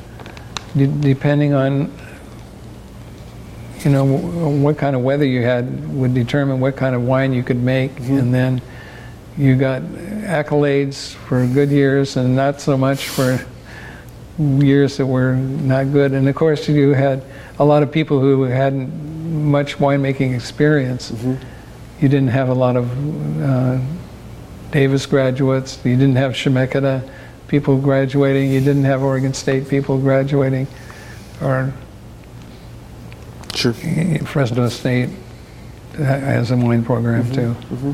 de- 0.76 0.86
depending 0.86 1.52
on 1.54 1.92
you 3.84 3.90
know 3.90 4.06
w- 4.06 4.62
what 4.62 4.78
kind 4.78 4.96
of 4.96 5.02
weather 5.02 5.26
you 5.26 5.42
had 5.42 5.94
would 5.94 6.14
determine 6.14 6.58
what 6.58 6.76
kind 6.76 6.94
of 6.94 7.02
wine 7.02 7.32
you 7.32 7.42
could 7.42 7.62
make, 7.62 7.94
mm-hmm. 7.96 8.18
and 8.18 8.34
then 8.34 8.62
you 9.36 9.56
got 9.56 9.82
accolades 9.82 11.12
for 11.12 11.46
good 11.46 11.68
years 11.68 12.16
and 12.16 12.34
not 12.34 12.60
so 12.60 12.76
much 12.76 13.08
for 13.08 13.44
years 14.38 14.96
that 14.96 15.06
were 15.06 15.34
not 15.34 15.92
good. 15.92 16.12
And 16.12 16.28
of 16.28 16.34
course, 16.34 16.68
you 16.68 16.90
had 16.90 17.22
a 17.58 17.64
lot 17.64 17.82
of 17.82 17.92
people 17.92 18.20
who 18.20 18.42
hadn't 18.42 18.90
much 19.50 19.76
winemaking 19.76 20.34
experience. 20.34 21.10
Mm-hmm. 21.10 21.34
You 22.00 22.08
didn't 22.08 22.28
have 22.28 22.48
a 22.48 22.54
lot 22.54 22.76
of 22.76 23.42
uh, 23.42 23.78
Davis 24.70 25.06
graduates. 25.06 25.78
You 25.84 25.96
didn't 25.96 26.16
have 26.16 26.32
Chemeketa 26.32 27.08
people 27.48 27.78
graduating. 27.78 28.50
You 28.50 28.60
didn't 28.60 28.84
have 28.84 29.02
Oregon 29.02 29.32
State 29.32 29.68
people 29.68 29.98
graduating, 29.98 30.66
or 31.40 31.72
Sure. 33.54 33.72
Fresno 33.72 34.68
State 34.68 35.10
uh, 35.94 36.02
has 36.02 36.50
a 36.50 36.56
wine 36.56 36.84
program 36.84 37.22
mm-hmm. 37.24 37.34
too. 37.34 37.74
Mm-hmm. 37.74 37.92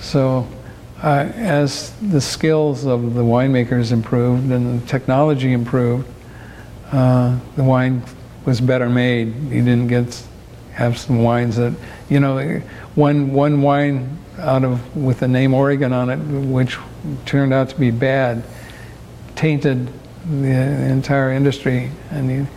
So, 0.00 0.46
uh, 1.06 1.30
as 1.36 1.92
the 2.10 2.20
skills 2.20 2.84
of 2.84 3.14
the 3.14 3.22
winemakers 3.22 3.92
improved 3.92 4.50
and 4.50 4.82
the 4.82 4.86
technology 4.88 5.52
improved, 5.52 6.04
uh, 6.90 7.38
the 7.54 7.62
wine 7.62 8.02
was 8.44 8.60
better 8.60 8.88
made. 8.88 9.28
You 9.44 9.62
didn't 9.62 9.86
get 9.86 10.20
have 10.72 10.98
some 10.98 11.22
wines 11.22 11.54
that, 11.56 11.74
you 12.08 12.18
know, 12.18 12.58
one 12.96 13.32
one 13.32 13.62
wine 13.62 14.18
out 14.40 14.64
of 14.64 14.96
with 14.96 15.20
the 15.20 15.28
name 15.28 15.54
Oregon 15.54 15.92
on 15.92 16.10
it, 16.10 16.16
which 16.16 16.76
turned 17.24 17.54
out 17.54 17.68
to 17.68 17.78
be 17.78 17.92
bad, 17.92 18.42
tainted 19.36 19.88
the 20.28 20.90
entire 20.90 21.30
industry, 21.30 21.92
and 22.10 22.28
you, 22.28 22.48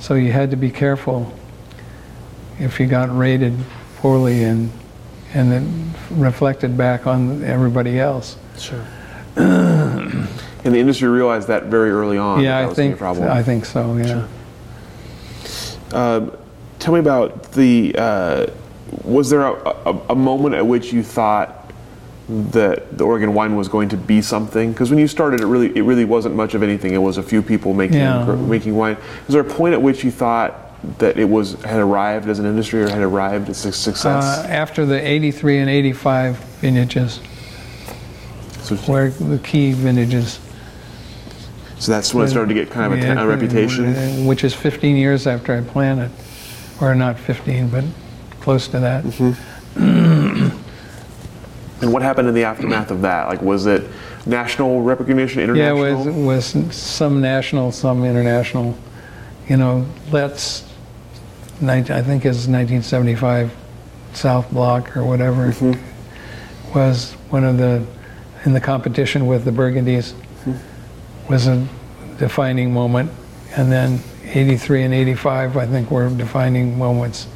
so 0.00 0.14
you 0.14 0.32
had 0.32 0.50
to 0.50 0.56
be 0.56 0.70
careful 0.70 1.32
if 2.58 2.80
you 2.80 2.86
got 2.86 3.16
rated 3.16 3.56
poorly 3.98 4.42
and 4.42 4.72
and 5.34 5.50
then 5.50 5.94
reflected 6.10 6.76
back 6.76 7.06
on 7.06 7.42
everybody 7.44 7.98
else. 7.98 8.36
Sure. 8.58 8.84
and 9.36 10.28
the 10.64 10.78
industry 10.78 11.08
realized 11.08 11.48
that 11.48 11.64
very 11.64 11.90
early 11.90 12.18
on. 12.18 12.42
yeah, 12.42 12.58
that, 12.58 12.64
I 12.64 12.66
was 12.66 12.76
gonna 12.76 12.88
think 12.88 12.98
problem. 12.98 13.30
I 13.30 13.42
think 13.42 13.64
so. 13.64 13.96
Yeah. 13.96 14.26
Um, 15.92 16.36
tell 16.78 16.94
me 16.94 17.00
about 17.00 17.52
the. 17.52 17.94
Uh, 17.96 18.46
was 19.04 19.30
there 19.30 19.42
a, 19.42 19.52
a, 19.86 20.00
a 20.10 20.14
moment 20.14 20.54
at 20.54 20.66
which 20.66 20.92
you 20.92 21.02
thought 21.02 21.70
that 22.28 22.96
the 22.98 23.04
Oregon 23.04 23.32
wine 23.32 23.56
was 23.56 23.68
going 23.68 23.88
to 23.88 23.96
be 23.96 24.20
something? 24.20 24.72
Because 24.72 24.90
when 24.90 24.98
you 24.98 25.08
started, 25.08 25.40
it 25.40 25.46
really 25.46 25.74
it 25.76 25.82
really 25.82 26.04
wasn't 26.04 26.34
much 26.34 26.54
of 26.54 26.62
anything. 26.62 26.92
It 26.92 26.98
was 26.98 27.16
a 27.16 27.22
few 27.22 27.40
people 27.42 27.72
making 27.72 27.96
Yeah. 27.98 28.24
gr- 28.24 28.36
making 28.36 28.76
wine. 28.76 28.96
Was 29.26 29.32
there 29.32 29.42
a 29.42 29.44
point 29.44 29.72
at 29.72 29.80
which 29.80 30.04
you 30.04 30.10
thought 30.10 30.71
that 30.98 31.16
it 31.16 31.28
was 31.28 31.54
had 31.62 31.80
arrived 31.80 32.28
as 32.28 32.38
an 32.38 32.46
industry 32.46 32.82
or 32.82 32.88
had 32.88 33.02
arrived 33.02 33.48
as 33.48 33.64
a 33.64 33.72
success? 33.72 34.24
Uh, 34.24 34.46
after 34.48 34.84
the 34.84 35.00
83 35.06 35.58
and 35.58 35.70
85 35.70 36.36
vintages 36.36 37.20
so, 38.62 38.76
were 38.88 39.10
the 39.10 39.38
key 39.38 39.72
vintages. 39.72 40.40
so 41.78 41.92
that's 41.92 42.12
when 42.12 42.24
it 42.24 42.28
started 42.30 42.48
to 42.48 42.54
get 42.54 42.70
kind 42.70 42.92
of 42.92 42.98
a, 42.98 43.02
Yeah, 43.02 43.22
a 43.22 43.26
reputation. 43.26 43.94
uh, 43.94 44.24
Which 44.26 44.44
is 44.44 44.54
15 44.54 44.96
years 44.96 45.26
after 45.26 45.56
I 45.56 45.60
planted. 45.62 46.10
Or 46.80 46.94
not 46.96 47.16
15, 47.18 47.68
but 47.68 47.84
close 48.40 48.66
to 48.68 48.80
that. 48.80 49.04
Mm-hmm. 49.04 50.58
And 51.82 51.92
what 51.92 52.02
happened 52.02 52.28
in 52.28 52.34
the 52.34 52.44
aftermath 52.44 52.90
of 52.90 53.02
that? 53.02 53.28
Like, 53.28 53.42
was 53.42 53.66
it 53.66 53.88
national 54.26 54.82
recognition, 54.82 55.40
Yeah, 55.40 55.72
international? 55.72 56.08
it 56.08 56.26
was, 56.26 56.54
was 56.54 56.74
some 56.74 57.20
national, 57.20 57.72
some 57.72 58.04
international. 58.04 58.76
You 59.48 59.56
know, 59.56 59.86
Let's, 60.10 60.62
19, 60.62 60.71
I 61.62 62.02
think 62.02 62.24
it's 62.24 62.48
1975 62.48 63.52
South 64.14 64.50
Block 64.50 64.96
or 64.96 65.04
whatever, 65.04 65.52
Mm-hmm. 65.52 66.74
was 66.78 67.12
one 67.30 67.44
of 67.44 67.56
the, 67.58 67.84
in 68.44 68.52
the 68.52 68.60
competition 68.60 69.26
with 69.26 69.44
the 69.44 69.50
Burgundies, 69.52 70.12
Mm-hmm. 70.44 71.32
was 71.32 71.46
a 71.46 71.66
defining 72.18 72.72
moment. 72.72 73.10
And 73.56 73.70
then 73.70 74.00
83 74.24 74.82
and 74.84 74.94
85, 74.94 75.56
I 75.56 75.66
think, 75.66 75.90
were 75.90 76.08
defining 76.10 76.76
moments. 76.78 77.28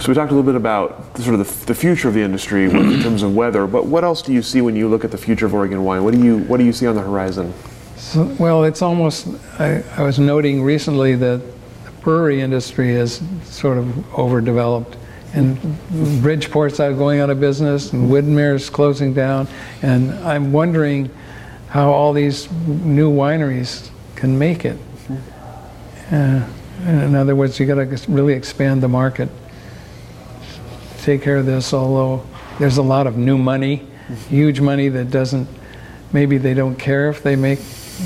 So 0.00 0.08
we 0.12 0.14
talked 0.14 0.30
a 0.30 0.34
little 0.34 0.44
bit 0.44 0.54
about 0.54 1.14
the, 1.14 1.22
sort 1.22 1.38
of 1.40 1.60
the, 1.60 1.66
the 1.66 1.74
future 1.74 2.06
of 2.08 2.14
the 2.14 2.22
industry 2.22 2.64
in 2.64 3.02
terms 3.02 3.22
of 3.24 3.34
weather, 3.34 3.66
but 3.66 3.86
what 3.86 4.04
else 4.04 4.22
do 4.22 4.32
you 4.32 4.42
see 4.42 4.60
when 4.60 4.76
you 4.76 4.88
look 4.88 5.04
at 5.04 5.10
the 5.10 5.18
future 5.18 5.44
of 5.46 5.54
Oregon 5.54 5.82
wine? 5.84 6.04
What 6.04 6.14
do 6.14 6.22
you 6.22 6.38
what 6.44 6.58
do 6.58 6.64
you 6.64 6.72
see 6.72 6.86
on 6.86 6.94
the 6.94 7.02
horizon? 7.02 7.52
So, 8.08 8.24
well, 8.38 8.64
it's 8.64 8.80
almost, 8.80 9.28
I, 9.58 9.84
I 9.98 10.02
was 10.02 10.18
noting 10.18 10.62
recently 10.62 11.14
that 11.16 11.42
the 11.84 11.90
brewery 12.00 12.40
industry 12.40 12.92
is 12.92 13.20
sort 13.44 13.76
of 13.76 14.14
overdeveloped. 14.18 14.96
And 15.34 15.58
Bridgeport's 16.22 16.80
out 16.80 16.96
going 16.96 17.20
out 17.20 17.28
of 17.28 17.38
business, 17.38 17.92
and 17.92 18.10
Widmer's 18.10 18.70
closing 18.70 19.12
down. 19.12 19.46
And 19.82 20.14
I'm 20.20 20.52
wondering 20.52 21.10
how 21.68 21.90
all 21.90 22.14
these 22.14 22.50
new 22.66 23.12
wineries 23.12 23.90
can 24.16 24.38
make 24.38 24.64
it. 24.64 24.78
Uh, 26.10 26.48
in 26.86 27.14
other 27.14 27.36
words, 27.36 27.60
you 27.60 27.66
got 27.66 27.74
to 27.74 28.10
really 28.10 28.32
expand 28.32 28.82
the 28.82 28.88
market. 28.88 29.28
Take 31.02 31.20
care 31.20 31.36
of 31.36 31.44
this, 31.44 31.74
although 31.74 32.26
there's 32.58 32.78
a 32.78 32.82
lot 32.82 33.06
of 33.06 33.18
new 33.18 33.36
money, 33.36 33.86
huge 34.30 34.62
money 34.62 34.88
that 34.88 35.10
doesn't, 35.10 35.46
maybe 36.14 36.38
they 36.38 36.54
don't 36.54 36.76
care 36.76 37.10
if 37.10 37.22
they 37.22 37.36
make 37.36 37.58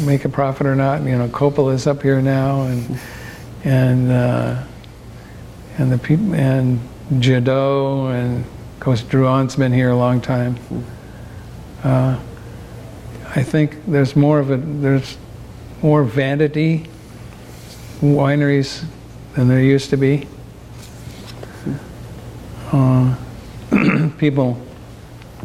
make 0.05 0.25
a 0.25 0.29
profit 0.29 0.67
or 0.67 0.75
not. 0.75 1.03
You 1.03 1.17
know, 1.19 1.29
Coppola's 1.29 1.87
up 1.87 2.03
here 2.03 2.21
now, 2.21 2.63
and 2.63 2.99
and 3.65 4.11
uh, 4.11 4.63
and 5.79 5.93
the 5.93 5.99
people 5.99 6.35
and 6.35 6.81
Jadot, 7.15 8.13
and 8.13 8.45
of 8.45 8.81
course 8.81 9.03
Drouhin's 9.03 9.57
been 9.57 9.73
here 9.73 9.91
a 9.91 9.97
long 9.97 10.21
time. 10.21 10.57
Uh, 11.85 12.19
I 13.35 13.43
think 13.43 13.85
there's 13.87 14.15
more 14.15 14.39
of 14.39 14.51
a 14.51 14.57
there's 14.57 15.17
more 15.83 16.05
vanity 16.05 16.87
wineries 18.01 18.85
than 19.35 19.49
there 19.49 19.61
used 19.61 19.91
to 19.91 19.97
be. 19.97 20.27
Uh, 22.73 23.17
people 24.19 24.61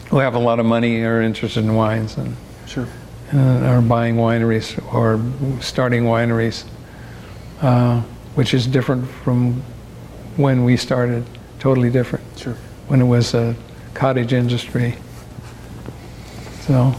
who 0.10 0.18
have 0.18 0.36
a 0.36 0.40
lot 0.40 0.60
of 0.60 0.66
money 0.66 1.02
are 1.02 1.22
interested 1.22 1.64
in 1.64 1.76
wines 1.76 2.18
and 2.18 2.36
Sure. 2.66 2.88
Uh, 3.34 3.38
are 3.38 3.82
buying 3.82 4.16
wineries 4.16 4.78
or 4.94 5.20
starting 5.62 6.04
wineries, 6.04 6.64
uh, 7.62 8.02
which 8.36 8.54
is 8.54 8.68
different 8.68 9.08
from 9.08 9.62
when 10.38 10.64
we 10.64 10.78
started. 10.78 11.26
Totally 11.60 11.90
different. 11.90 12.24
Sure. 12.38 12.56
When 12.88 13.02
it 13.02 13.06
was 13.06 13.34
a 13.34 13.56
cottage 13.94 14.32
industry. 14.32 14.96
So, 16.62 16.96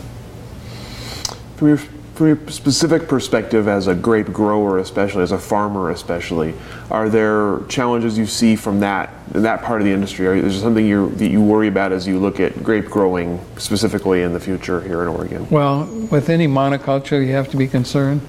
From 1.56 1.68
your, 1.68 1.78
from 2.18 2.26
your 2.26 2.48
specific 2.48 3.06
perspective 3.06 3.68
as 3.68 3.86
a 3.86 3.94
grape 3.94 4.32
grower, 4.32 4.78
especially 4.78 5.22
as 5.22 5.30
a 5.30 5.38
farmer, 5.38 5.90
especially, 5.90 6.52
are 6.90 7.08
there 7.08 7.60
challenges 7.68 8.18
you 8.18 8.26
see 8.26 8.56
from 8.56 8.80
that 8.80 9.14
in 9.34 9.42
that 9.42 9.62
part 9.62 9.80
of 9.80 9.84
the 9.84 9.92
industry? 9.92 10.26
Are, 10.26 10.34
is 10.34 10.54
there 10.54 10.62
something 10.62 10.84
you 10.84 11.10
that 11.10 11.28
you 11.28 11.40
worry 11.40 11.68
about 11.68 11.92
as 11.92 12.08
you 12.08 12.18
look 12.18 12.40
at 12.40 12.64
grape 12.64 12.86
growing 12.86 13.40
specifically 13.56 14.22
in 14.22 14.32
the 14.32 14.40
future 14.40 14.80
here 14.80 15.02
in 15.02 15.08
Oregon? 15.08 15.48
well, 15.48 15.86
with 16.10 16.28
any 16.28 16.48
monoculture, 16.48 17.24
you 17.24 17.32
have 17.34 17.48
to 17.50 17.56
be 17.56 17.68
concerned 17.68 18.20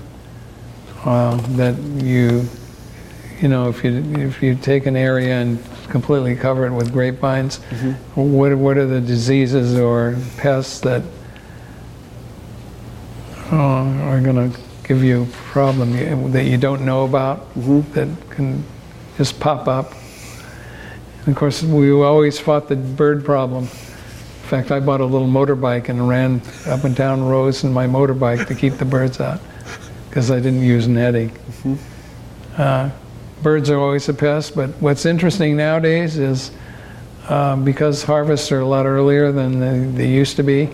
uh, 1.04 1.38
that 1.58 1.76
you, 1.80 2.48
you 3.42 3.48
know, 3.48 3.70
if 3.70 3.84
you 3.84 4.04
if 4.20 4.44
you 4.44 4.54
take 4.54 4.86
an 4.86 4.96
area 4.96 5.42
and 5.42 5.58
completely 5.90 6.36
cover 6.36 6.68
it 6.68 6.74
with 6.74 6.94
grapevines, 6.94 7.58
what 8.14 8.56
what 8.56 8.78
are 8.78 8.86
the 8.86 9.02
diseases 9.02 9.80
or 9.80 10.16
pests 10.38 10.80
that 10.82 11.02
are 13.52 14.22
going 14.22 14.52
to 14.52 14.60
give 14.84 15.04
you 15.04 15.24
a 15.24 15.26
problem 15.52 15.96
you- 15.96 16.30
that 16.32 16.46
you 16.46 16.58
don't 16.58 16.84
know 16.86 17.06
about 17.06 17.54
that 17.94 18.10
can 18.30 18.64
just 19.18 19.40
pop 19.40 19.68
up. 19.68 19.94
And 21.20 21.30
of 21.30 21.36
course, 21.36 21.62
we 21.62 21.92
always 21.92 22.40
fought 22.40 22.68
the 22.68 22.76
bird 22.76 23.24
problem. 23.24 23.64
In 23.64 24.50
fact, 24.50 24.72
I 24.72 24.80
bought 24.80 25.02
a 25.02 25.06
little 25.06 25.28
motorbike 25.28 25.90
and 25.90 26.08
ran 26.08 26.42
up 26.66 26.84
and 26.84 26.96
down 26.96 27.24
rows 27.24 27.64
in 27.64 27.72
my 27.72 27.86
motorbike 27.86 28.48
to 28.48 28.56
keep 28.56 28.78
the 28.78 28.86
birds 28.86 29.20
out 29.20 29.40
because 30.10 30.32
I 30.32 30.38
didn't 30.40 30.64
use 30.64 30.88
netting. 30.88 31.32
Uh, 32.58 32.90
birds 33.44 33.70
are 33.70 33.80
always 33.80 34.10
a 34.10 34.14
pest, 34.14 34.56
but 34.56 34.70
what's 34.80 35.06
interesting 35.06 35.56
nowadays 35.56 36.18
is 36.18 36.52
uh, 37.28 37.56
because 37.58 38.02
harvests 38.04 38.52
are 38.52 38.62
a 38.62 38.66
lot 38.66 38.88
earlier 38.88 39.32
than 39.32 39.60
they, 39.60 40.06
they 40.06 40.08
used 40.10 40.36
to 40.38 40.44
be, 40.44 40.70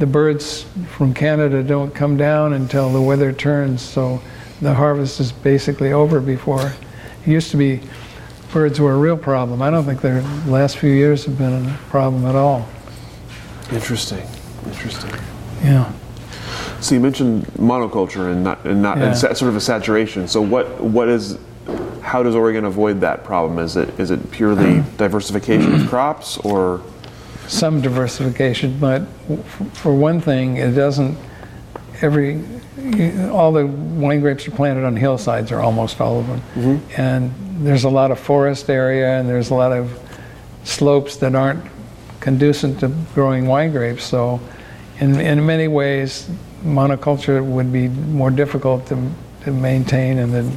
the 0.00 0.06
birds 0.06 0.64
from 0.96 1.12
Canada 1.12 1.62
don't 1.62 1.94
come 1.94 2.16
down 2.16 2.54
until 2.54 2.90
the 2.90 3.00
weather 3.00 3.32
turns, 3.32 3.82
so 3.82 4.20
the 4.62 4.72
harvest 4.72 5.20
is 5.20 5.30
basically 5.30 5.92
over 5.92 6.20
before. 6.20 6.72
It 7.26 7.30
used 7.30 7.50
to 7.50 7.58
be 7.58 7.80
birds 8.50 8.80
were 8.80 8.94
a 8.94 8.98
real 8.98 9.18
problem. 9.18 9.60
I 9.60 9.70
don't 9.70 9.84
think 9.84 10.00
the 10.00 10.22
last 10.46 10.78
few 10.78 10.90
years 10.90 11.26
have 11.26 11.36
been 11.36 11.66
a 11.66 11.78
problem 11.90 12.24
at 12.24 12.34
all. 12.34 12.66
Interesting. 13.70 14.26
Interesting. 14.66 15.10
Yeah. 15.62 15.92
So 16.80 16.94
you 16.94 17.00
mentioned 17.00 17.44
monoculture 17.58 18.32
and 18.32 18.42
not 18.42 18.64
and 18.64 18.80
not 18.80 18.96
and 18.98 19.14
sa- 19.14 19.34
sort 19.34 19.50
of 19.50 19.56
a 19.56 19.60
saturation. 19.60 20.26
So 20.26 20.40
what 20.40 20.80
what 20.80 21.08
is 21.08 21.38
how 22.00 22.22
does 22.22 22.34
Oregon 22.34 22.64
avoid 22.64 23.02
that 23.02 23.22
problem? 23.22 23.58
Is 23.58 23.76
it 23.76 24.00
is 24.00 24.10
it 24.10 24.30
purely 24.30 24.82
diversification 24.96 25.74
of 25.74 25.88
crops 25.88 26.38
or 26.38 26.80
some 27.50 27.80
diversification, 27.80 28.78
but 28.78 29.00
for 29.72 29.92
one 29.92 30.20
thing, 30.20 30.56
it 30.56 30.70
doesn't, 30.70 31.18
every, 32.00 32.40
all 33.30 33.50
the 33.50 33.66
wine 33.66 34.20
grapes 34.20 34.46
are 34.46 34.52
planted 34.52 34.84
on 34.84 34.96
hillsides, 34.96 35.50
or 35.50 35.58
almost 35.58 36.00
all 36.00 36.20
of 36.20 36.26
them. 36.28 36.40
Mm-hmm. 36.54 37.00
And 37.00 37.66
there's 37.66 37.84
a 37.84 37.88
lot 37.88 38.12
of 38.12 38.20
forest 38.20 38.70
area, 38.70 39.18
and 39.18 39.28
there's 39.28 39.50
a 39.50 39.54
lot 39.54 39.72
of 39.72 39.98
slopes 40.62 41.16
that 41.16 41.34
aren't 41.34 41.64
conducive 42.20 42.78
to 42.80 42.88
growing 43.14 43.46
wine 43.46 43.72
grapes. 43.72 44.04
So 44.04 44.40
in, 45.00 45.18
in 45.20 45.44
many 45.44 45.66
ways, 45.66 46.30
monoculture 46.62 47.44
would 47.44 47.72
be 47.72 47.88
more 47.88 48.30
difficult 48.30 48.86
to, 48.86 49.10
to 49.42 49.50
maintain 49.50 50.18
in 50.18 50.30
the, 50.30 50.52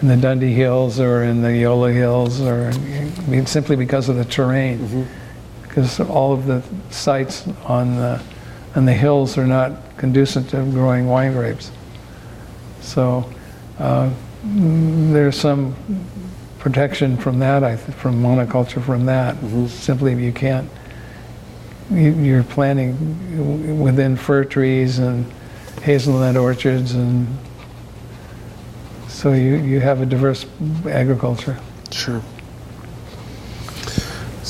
in 0.00 0.08
the 0.08 0.16
Dundee 0.16 0.54
Hills 0.54 0.98
or 0.98 1.22
in 1.22 1.42
the 1.42 1.50
Eola 1.50 1.92
Hills, 1.92 2.40
or 2.40 2.70
I 2.70 3.26
mean, 3.28 3.44
simply 3.44 3.76
because 3.76 4.08
of 4.08 4.16
the 4.16 4.24
terrain 4.24 4.78
mm-hmm. 4.78 5.19
Because 5.70 6.00
all 6.00 6.32
of 6.32 6.46
the 6.46 6.62
sites 6.90 7.46
on 7.64 7.94
the, 7.94 8.20
on 8.74 8.86
the 8.86 8.92
hills 8.92 9.38
are 9.38 9.46
not 9.46 9.96
conducive 9.96 10.50
to 10.50 10.56
growing 10.72 11.06
wine 11.06 11.32
grapes. 11.32 11.70
So 12.80 13.30
uh, 13.78 14.10
there's 14.42 15.38
some 15.38 15.76
protection 16.58 17.16
from 17.16 17.38
that, 17.38 17.62
I 17.62 17.76
th- 17.76 17.96
from 17.96 18.20
monoculture 18.20 18.82
from 18.82 19.06
that. 19.06 19.36
Simply 19.68 20.20
you 20.20 20.32
can't, 20.32 20.68
you, 21.88 22.14
you're 22.14 22.42
planting 22.42 23.80
within 23.80 24.16
fir 24.16 24.42
trees 24.44 24.98
and 24.98 25.24
hazelnut 25.82 26.36
orchards 26.36 26.94
and 26.94 27.28
so 29.06 29.32
you, 29.32 29.56
you 29.56 29.80
have 29.80 30.00
a 30.00 30.06
diverse 30.06 30.46
agriculture. 30.88 31.58
Sure. 31.92 32.22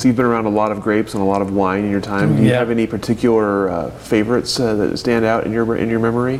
So 0.01 0.07
you've 0.07 0.17
been 0.17 0.25
around 0.25 0.45
a 0.47 0.49
lot 0.49 0.71
of 0.71 0.81
grapes 0.81 1.13
and 1.13 1.21
a 1.21 1.25
lot 1.27 1.43
of 1.43 1.53
wine 1.53 1.83
in 1.83 1.91
your 1.91 2.01
time. 2.01 2.35
Do 2.35 2.41
you 2.41 2.49
Yeah. 2.49 2.57
have 2.57 2.71
any 2.71 2.87
particular 2.87 3.69
uh, 3.69 3.91
favorites 3.91 4.59
uh, 4.59 4.73
that 4.73 4.97
stand 4.97 5.25
out 5.25 5.45
in 5.45 5.51
your 5.53 5.75
in 5.75 5.91
your 5.91 5.99
memory? 5.99 6.39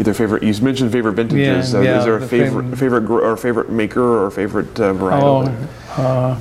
Either 0.00 0.12
favorite, 0.12 0.42
you 0.42 0.52
mentioned 0.60 0.90
favorite 0.90 1.12
vintages. 1.12 1.46
Yeah, 1.46 1.60
so 1.62 1.80
yeah, 1.80 2.00
is 2.00 2.04
there 2.04 2.16
a 2.16 2.18
the 2.18 2.26
favorite 2.26 2.64
favorite- 2.64 2.76
favorite 2.78 3.00
gr- 3.06 3.20
or 3.20 3.36
favorite 3.36 3.70
maker 3.70 4.02
or 4.02 4.32
favorite 4.32 4.80
uh, 4.80 4.94
Oh, 5.00 5.48
uh, 5.96 6.36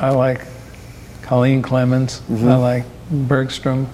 I 0.00 0.10
like 0.10 0.42
Colene 1.22 1.62
Clemens. 1.64 2.22
I 2.30 2.54
like 2.54 2.84
Bergstrom. 3.10 3.88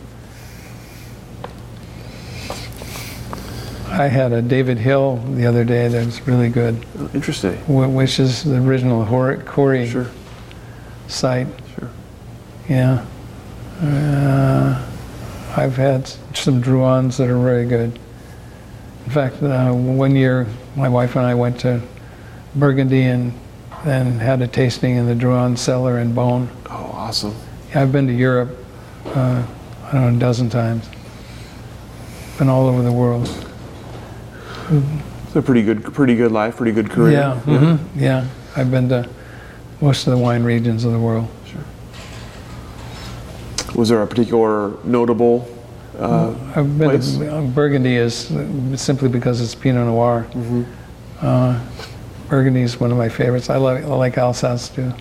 I 3.89 4.09
had 4.09 4.33
a 4.33 4.43
David 4.43 4.77
Hill 4.77 5.22
the 5.37 5.47
other 5.47 5.64
day 5.64 5.89
that 5.89 6.05
was 6.05 6.20
really 6.27 6.51
good, 6.51 6.85
Oh, 7.01 7.09
interesting. 7.14 7.55
which 7.66 8.20
is 8.20 8.43
the 8.45 8.57
original 8.59 9.07
Coury 9.47 9.89
Sure. 9.89 10.07
Site. 11.09 11.46
Sure. 11.78 11.90
Yeah. 12.68 13.05
Uh, 13.82 14.84
I've 15.57 15.76
had 15.76 16.09
some 16.34 16.62
Drouhins 16.62 17.16
that 17.18 17.28
are 17.28 17.38
very 17.38 17.66
good. 17.66 17.98
In 19.05 19.11
fact, 19.11 19.42
uh, 19.42 19.72
one 19.72 20.16
year 20.16 20.46
my 20.76 20.88
wife 20.88 21.16
and 21.16 21.26
I 21.26 21.34
went 21.34 21.61
to 21.61 21.80
Burgundy 22.55 23.02
and 23.02 23.32
and 23.84 24.20
had 24.20 24.40
a 24.40 24.48
tasting 24.48 24.96
in 24.96 25.07
the 25.07 25.14
Drouhin 25.14 25.59
cellar 25.59 25.98
in 25.98 26.14
Beaune. 26.14 26.48
Oh, 26.70 26.90
awesome. 26.94 27.34
I've 27.74 27.92
been 27.92 28.07
to 28.07 28.14
Europe, 28.14 28.57
uh, 29.07 29.44
I 29.84 29.92
don't 29.92 30.12
know, 30.12 30.16
a 30.16 30.20
dozen 30.20 30.48
times. 30.48 30.88
Been 32.38 32.48
all 32.48 32.66
over 32.66 32.82
the 32.82 32.92
world. 32.92 33.28
It's 34.70 35.36
a 35.36 35.42
pretty 35.42 35.62
good, 35.62 35.84
pretty 35.92 36.16
good 36.16 36.32
life, 36.32 36.57
pretty 36.57 36.72
good 36.72 36.88
career. 36.90 37.12
Yeah, 37.12 37.38
hmm 37.40 37.76
yeah. 37.98 38.26
I've 38.57 38.70
been 38.70 38.88
to 38.88 39.07
most 39.81 40.07
of 40.07 40.12
the 40.12 40.18
wine 40.18 40.45
regions 40.45 40.85
of 40.85 40.93
the 40.93 40.99
world. 40.99 41.29
Sure. 41.47 41.64
Was 43.75 43.89
there 43.89 44.03
a 44.03 44.07
particular 44.07 44.72
notable? 44.85 45.49
Uh, 45.99 46.35
I've 46.57 46.79
been 46.79 46.91
Place? 46.91 47.16
to 47.18 47.43
Burgundy 47.55 47.97
is 47.97 48.33
simply 48.81 49.09
because 49.09 49.41
it's 49.41 49.55
Pinot 49.55 49.87
Noir. 49.87 50.27
Uh, 51.20 51.61
Burgundy 52.29 52.62
is 52.62 52.81
one 52.81 52.91
of 52.91 52.99
my 52.99 53.09
favorites. 53.09 53.49
I 53.51 53.57
like, 53.57 53.85
I 53.85 53.89
like 53.89 54.18
Alsace 54.18 54.68
too. 54.70 54.93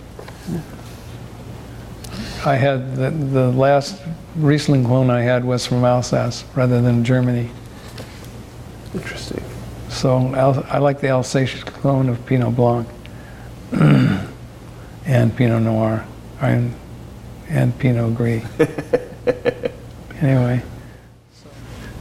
I 2.46 2.54
had 2.56 2.94
the, 2.96 3.10
the 3.10 3.50
last 3.52 4.00
Riesling 4.36 4.84
clone 4.84 5.10
I 5.10 5.22
had 5.22 5.44
was 5.44 5.66
from 5.66 5.84
Alsace 5.84 6.44
rather 6.54 6.80
than 6.80 7.04
Germany. 7.04 7.50
interesting. 8.94 9.42
So 9.88 10.34
Al, 10.34 10.64
I 10.68 10.78
like 10.78 11.00
the 11.00 11.08
Alsace 11.08 11.62
clone 11.64 12.08
of 12.08 12.24
Pinot 12.26 12.54
Blanc 12.54 12.86
and 15.06 15.36
Pinot 15.36 15.62
Noir 15.62 16.06
and, 16.40 16.74
and 17.48 17.78
Pinot 17.78 18.14
Gris. 18.14 18.44
anyway. 20.20 20.62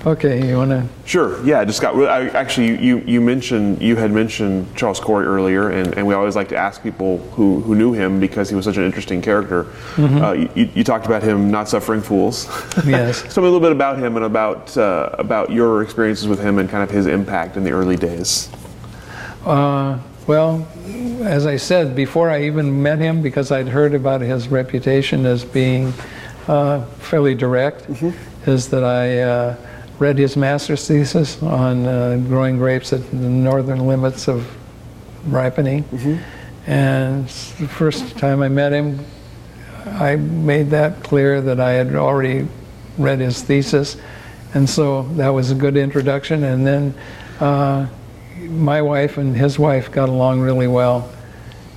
Okay, 0.06 0.50
you 0.50 0.58
want 0.58 0.72
to? 0.72 0.86
Sure. 1.06 1.42
Yeah. 1.46 1.62
I 1.62 1.66
just 1.66 1.82
got. 1.82 1.96
I, 1.96 2.28
actually, 2.30 2.84
you 2.84 2.98
you 3.06 3.22
mentioned 3.22 3.82
you 3.82 3.96
had 3.96 4.12
mentioned 4.12 4.76
Charles 4.76 5.00
Coury 5.00 5.26
earlier, 5.26 5.70
and, 5.70 5.98
and 5.98 6.06
we 6.06 6.14
always 6.14 6.36
like 6.36 6.50
to 6.50 6.58
ask 6.58 6.84
people 6.84 7.20
who, 7.32 7.62
who 7.62 7.74
knew 7.74 7.94
him 7.94 8.20
because 8.20 8.50
he 8.50 8.56
was 8.56 8.66
such 8.66 8.76
an 8.76 8.84
interesting 8.84 9.22
character. 9.22 9.68
Uh, 9.98 10.34
you, 10.56 10.70
you 10.76 10.84
talked 10.84 11.06
about 11.06 11.24
him 11.24 11.50
not 11.50 11.70
suffering 11.70 12.02
fools. 12.02 12.48
Yes. 12.86 13.22
Tell 13.34 13.44
me 13.44 13.48
a 13.48 13.52
little 13.52 13.62
bit 13.62 13.72
about 13.72 13.98
him 13.98 14.18
and 14.18 14.26
about 14.26 14.76
uh, 14.78 15.10
about 15.14 15.52
your 15.52 15.84
experiences 15.84 16.28
with 16.28 16.42
him 16.42 16.60
and 16.60 16.70
kind 16.70 16.84
of 16.84 16.90
his 16.92 17.06
impact 17.06 17.56
in 17.56 17.64
the 17.64 17.72
early 17.72 17.96
days. 17.96 18.50
Uh, 19.46 19.98
well, 20.28 20.68
as 21.22 21.46
I 21.46 21.58
said 21.58 21.96
before, 21.96 22.30
I 22.30 22.44
even 22.46 22.82
met 22.82 23.00
him 23.00 23.22
because 23.22 23.52
I'd 23.52 23.68
heard 23.68 23.94
about 23.94 24.22
his 24.22 24.48
reputation 24.48 25.26
as 25.26 25.44
being 25.44 25.94
uh, 26.48 26.86
fairly 27.00 27.36
direct. 27.36 27.88
Is 28.46 28.70
that 28.70 28.84
I 28.84 29.20
uh, 29.20 29.56
read 30.00 30.18
his 30.18 30.36
master's 30.36 30.88
thesis 30.88 31.42
on 31.42 31.86
uh, 31.86 32.18
growing 32.28 32.58
grapes 32.58 32.92
at 32.94 33.10
the 33.10 33.16
northern 33.16 33.88
limits 33.88 34.28
of 34.28 34.46
ripening, 35.28 35.86
and 36.68 37.26
the 37.26 37.68
first 37.68 38.18
time 38.18 38.42
I 38.42 38.50
met 38.50 38.74
him, 38.74 39.00
I 39.86 40.16
made 40.16 40.70
that 40.72 41.04
clear 41.04 41.42
that 41.42 41.60
I 41.60 41.72
had 41.72 41.96
already 41.96 42.48
read 42.98 43.20
his 43.20 43.42
thesis, 43.42 43.98
and 44.54 44.70
so 44.70 45.04
that 45.14 45.30
was 45.30 45.52
a 45.52 45.56
good 45.56 45.78
introduction. 45.78 46.44
And 46.44 46.66
then 46.66 46.94
uh, 47.40 47.88
my 48.54 48.82
wife 48.82 49.18
and 49.18 49.36
his 49.36 49.58
wife 49.58 49.92
got 49.92 50.10
along 50.10 50.42
really 50.42 50.68
well, 50.68 51.12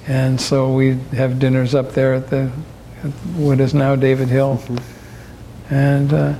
and 0.07 0.41
so 0.41 0.73
we 0.73 0.99
have 1.15 1.39
dinners 1.39 1.75
up 1.75 1.93
there 1.93 2.15
at 2.15 2.31
the 2.31 2.51
at 3.03 3.11
what 3.37 3.61
is 3.61 3.75
now 3.75 3.97
David 3.97 4.29
Hill, 4.29 4.63
and 5.71 6.13
uh, 6.13 6.35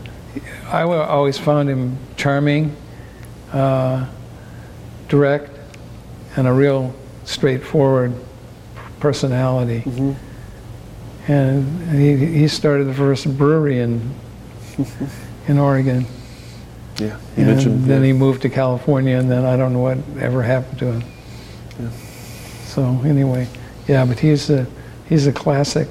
I 0.69 0.83
always 0.83 1.39
found 1.39 1.69
him 1.69 1.99
charming, 2.17 2.77
uh, 3.53 4.07
direct, 5.09 5.51
and 6.37 6.47
a 6.47 6.53
real 6.53 6.95
straightforward 7.25 8.13
personality. 9.01 9.85
And 11.29 11.99
he, 11.99 12.17
he 12.17 12.49
started 12.49 12.85
the 12.85 12.95
first 12.95 13.37
brewery 13.37 13.81
in 13.81 14.15
in 15.49 15.59
Oregon. 15.59 16.07
Yeah. 16.99 17.07
You 17.07 17.17
And 17.37 17.47
mentioned. 17.47 17.85
then 17.85 18.01
yeah. 18.01 18.07
he 18.09 18.13
moved 18.13 18.43
to 18.43 18.49
California, 18.49 19.19
and 19.19 19.31
then 19.31 19.45
I 19.45 19.57
don't 19.57 19.73
know 19.73 19.81
what 19.81 19.99
ever 20.21 20.43
happened 20.43 20.79
to 20.79 20.93
him. 20.93 21.05
Yeah. 21.81 21.91
So 22.65 23.01
anyway, 23.05 23.49
yeah, 23.87 24.05
but 24.05 24.19
he's 24.19 24.51
a 24.51 24.67
he's 25.09 25.27
a 25.27 25.33
classic. 25.33 25.89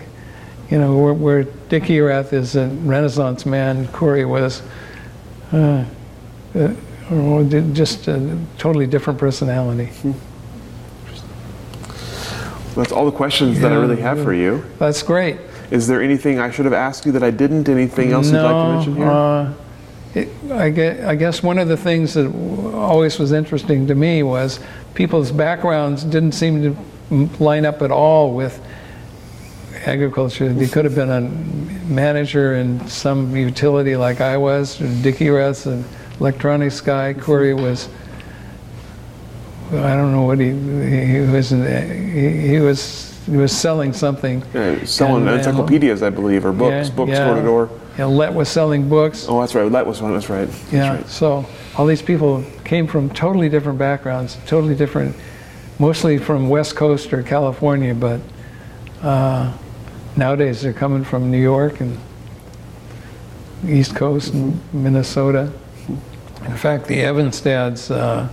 You 0.69 0.79
know, 0.79 0.97
where, 0.97 1.13
where 1.13 1.43
Dick 1.69 1.89
Erath 1.91 2.33
is 2.33 2.55
a 2.55 2.67
Renaissance 2.67 3.45
man, 3.45 3.87
Coury 3.89 4.25
was 4.25 4.63
uh, 5.53 5.85
uh, 6.55 6.73
just 7.73 8.07
a 8.07 8.39
totally 8.57 8.87
different 8.87 9.19
personality. 9.19 9.89
That's 12.75 12.91
all 12.91 13.05
the 13.05 13.11
questions 13.15 13.59
that 13.61 13.71
I 13.71 13.75
really 13.75 14.01
have 14.01 14.21
for 14.21 14.33
you. 14.33 14.65
That's 14.79 15.03
great. 15.03 15.37
Is 15.71 15.87
there 15.87 16.01
anything 16.01 16.39
I 16.39 16.51
should 16.51 16.65
have 16.65 16.73
asked 16.73 17.05
you 17.05 17.11
that 17.13 17.23
I 17.23 17.31
didn't? 17.31 17.69
Anything 17.69 18.11
else 18.11 18.31
you'd 18.31 18.41
like 18.41 18.51
to 18.51 18.73
mention 18.75 18.95
here? 18.95 19.07
Uh, 19.07 19.53
it, 20.15 20.29
I, 20.51 20.69
guess, 20.69 21.03
I 21.05 21.15
guess 21.15 21.43
one 21.43 21.59
of 21.59 21.67
the 21.67 21.77
things 21.77 22.13
that 22.13 22.27
always 22.73 23.19
was 23.19 23.31
interesting 23.31 23.85
to 23.87 23.95
me 23.95 24.23
was 24.23 24.59
people's 24.93 25.31
backgrounds 25.31 26.03
didn't 26.03 26.31
seem 26.31 26.61
to 27.09 27.43
line 27.43 27.65
up 27.65 27.81
at 27.81 27.91
all 27.91 28.33
with 28.33 28.61
agriculture. 29.85 30.51
They 30.53 30.67
could 30.67 30.85
have 30.85 30.95
been 30.95 31.09
a 31.11 31.21
manager 31.91 32.55
in 32.55 32.87
some 32.87 33.35
utility 33.35 33.95
like 33.95 34.21
I 34.21 34.37
was, 34.37 34.81
or 34.81 34.87
Dick 35.03 35.21
Erath, 35.21 35.65
an 35.65 35.83
electronics 36.19 36.81
guy. 36.81 37.13
Coury 37.13 37.53
was. 37.53 37.89
I 39.71 39.95
don't 39.95 40.11
know 40.11 40.21
what 40.23 40.39
he 40.39 40.51
he 40.51 41.19
was. 41.21 41.51
Uh, 41.51 41.81
he, 42.13 42.47
he 42.49 42.59
was 42.59 43.11
he 43.25 43.35
was 43.35 43.51
selling 43.51 43.93
something. 43.93 44.43
Yeah, 44.53 44.83
selling 44.85 45.21
And- 45.23 45.29
and- 45.29 45.37
encyclopedias, 45.39 46.03
I 46.03 46.09
believe, 46.09 46.45
or 46.45 46.51
books, 46.53 46.89
Yeah, 46.89 46.95
books 46.95 47.11
yeah. 47.11 47.25
door 47.25 47.35
to 47.35 47.41
door. 47.41 47.69
Yeah, 47.97 48.05
Lett 48.05 48.33
was 48.33 48.49
selling 48.49 48.89
books. 48.89 49.25
Oh, 49.29 49.39
that's 49.39 49.55
right. 49.55 49.71
Lett 49.71 49.85
was 49.85 50.01
one. 50.01 50.13
That's 50.13 50.29
right. 50.29 50.47
That's 50.47 50.73
Yeah, 50.73 50.95
right. 50.95 51.07
so 51.07 51.45
all 51.77 51.85
these 51.85 52.01
people 52.01 52.43
came 52.65 52.87
from 52.87 53.09
totally 53.09 53.47
different 53.49 53.79
backgrounds, 53.79 54.37
totally 54.45 54.75
different, 54.75 55.15
mostly 55.79 56.17
from 56.17 56.49
West 56.49 56.75
Coast 56.75 57.13
or 57.13 57.23
California, 57.23 57.93
but 57.95 58.19
uh, 59.01 59.53
nowadays 60.17 60.61
they're 60.61 60.73
coming 60.73 61.03
from 61.05 61.31
New 61.31 61.41
York 61.41 61.79
and 61.79 61.97
East 63.67 63.95
Coast 63.95 64.33
and 64.33 64.59
Minnesota. 64.73 65.51
In 66.45 66.57
fact, 66.57 66.85
the 66.87 66.97
Evenstads 66.99 67.89
uh, 67.89 68.27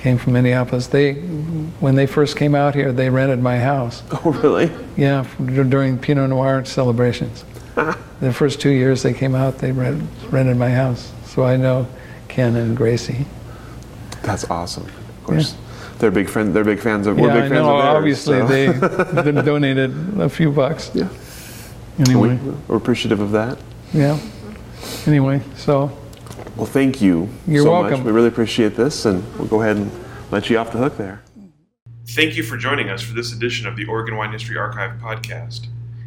came 0.00 0.18
from 0.18 0.32
Minneapolis. 0.34 0.88
They, 0.88 1.14
when 1.14 1.94
they 1.94 2.06
first 2.06 2.36
came 2.36 2.54
out 2.54 2.74
here, 2.74 2.92
they 2.92 3.08
rented 3.08 3.40
my 3.40 3.58
house. 3.58 4.02
Oh, 4.24 4.32
really? 4.32 4.70
Yeah, 4.96 5.20
f- 5.20 5.36
during 5.38 5.98
Pinot 5.98 6.30
Noir 6.30 6.64
celebrations. 6.64 7.44
the 8.22 8.32
first 8.32 8.60
two 8.60 8.70
years 8.70 9.02
they 9.02 9.12
came 9.12 9.34
out, 9.34 9.58
they 9.58 9.72
rent, 9.72 10.02
rented 10.30 10.56
my 10.56 10.70
house. 10.70 11.12
So 11.26 11.44
I 11.44 11.56
know 11.56 11.86
Ken 12.28 12.56
and 12.56 12.76
Gracie. 12.76 13.26
That's 14.22 14.48
awesome. 14.50 14.84
Of 14.86 15.24
course, 15.24 15.56
they're 15.98 16.10
big 16.10 16.28
friends. 16.28 16.54
They're 16.54 16.64
big 16.64 16.80
fans 16.80 17.06
of. 17.06 17.16
We're 17.18 17.28
yeah, 17.28 17.34
big 17.34 17.42
I 17.44 17.48
fans 17.48 17.52
know. 17.66 17.76
of 17.76 17.82
theirs. 17.82 17.96
obviously, 18.28 18.38
so- 18.78 19.22
they 19.22 19.32
donated 19.42 20.20
a 20.20 20.28
few 20.28 20.50
bucks. 20.52 20.90
Yeah. 20.94 21.08
Anyway, 21.98 22.36
We- 22.36 22.50
We're 22.68 22.76
appreciative 22.76 23.20
of 23.20 23.32
that. 23.32 23.58
yeah. 23.92 24.18
Anyway, 25.06 25.40
so 25.56 25.90
Well, 26.56 26.66
thank 26.66 27.00
you 27.02 27.28
You're 27.46 27.64
so 27.64 27.70
welcome. 27.72 27.98
much. 28.00 28.06
We 28.06 28.12
really 28.12 28.28
appreciate 28.28 28.74
this, 28.76 29.04
and 29.04 29.22
we'll 29.38 29.48
go 29.48 29.62
ahead 29.62 29.76
and 29.76 29.90
let 30.30 30.48
you 30.50 30.58
off 30.58 30.72
the 30.72 30.78
hook 30.78 30.96
there. 30.96 31.22
Thank 32.08 32.36
you 32.36 32.42
for 32.42 32.56
joining 32.56 32.88
us 32.90 33.00
for 33.02 33.14
this 33.14 33.32
edition 33.32 33.66
of 33.66 33.76
the 33.76 33.86
Oregon 33.86 34.16
Wine 34.16 34.32
History 34.32 34.56
Archive 34.56 34.98
podcast. 35.00 35.66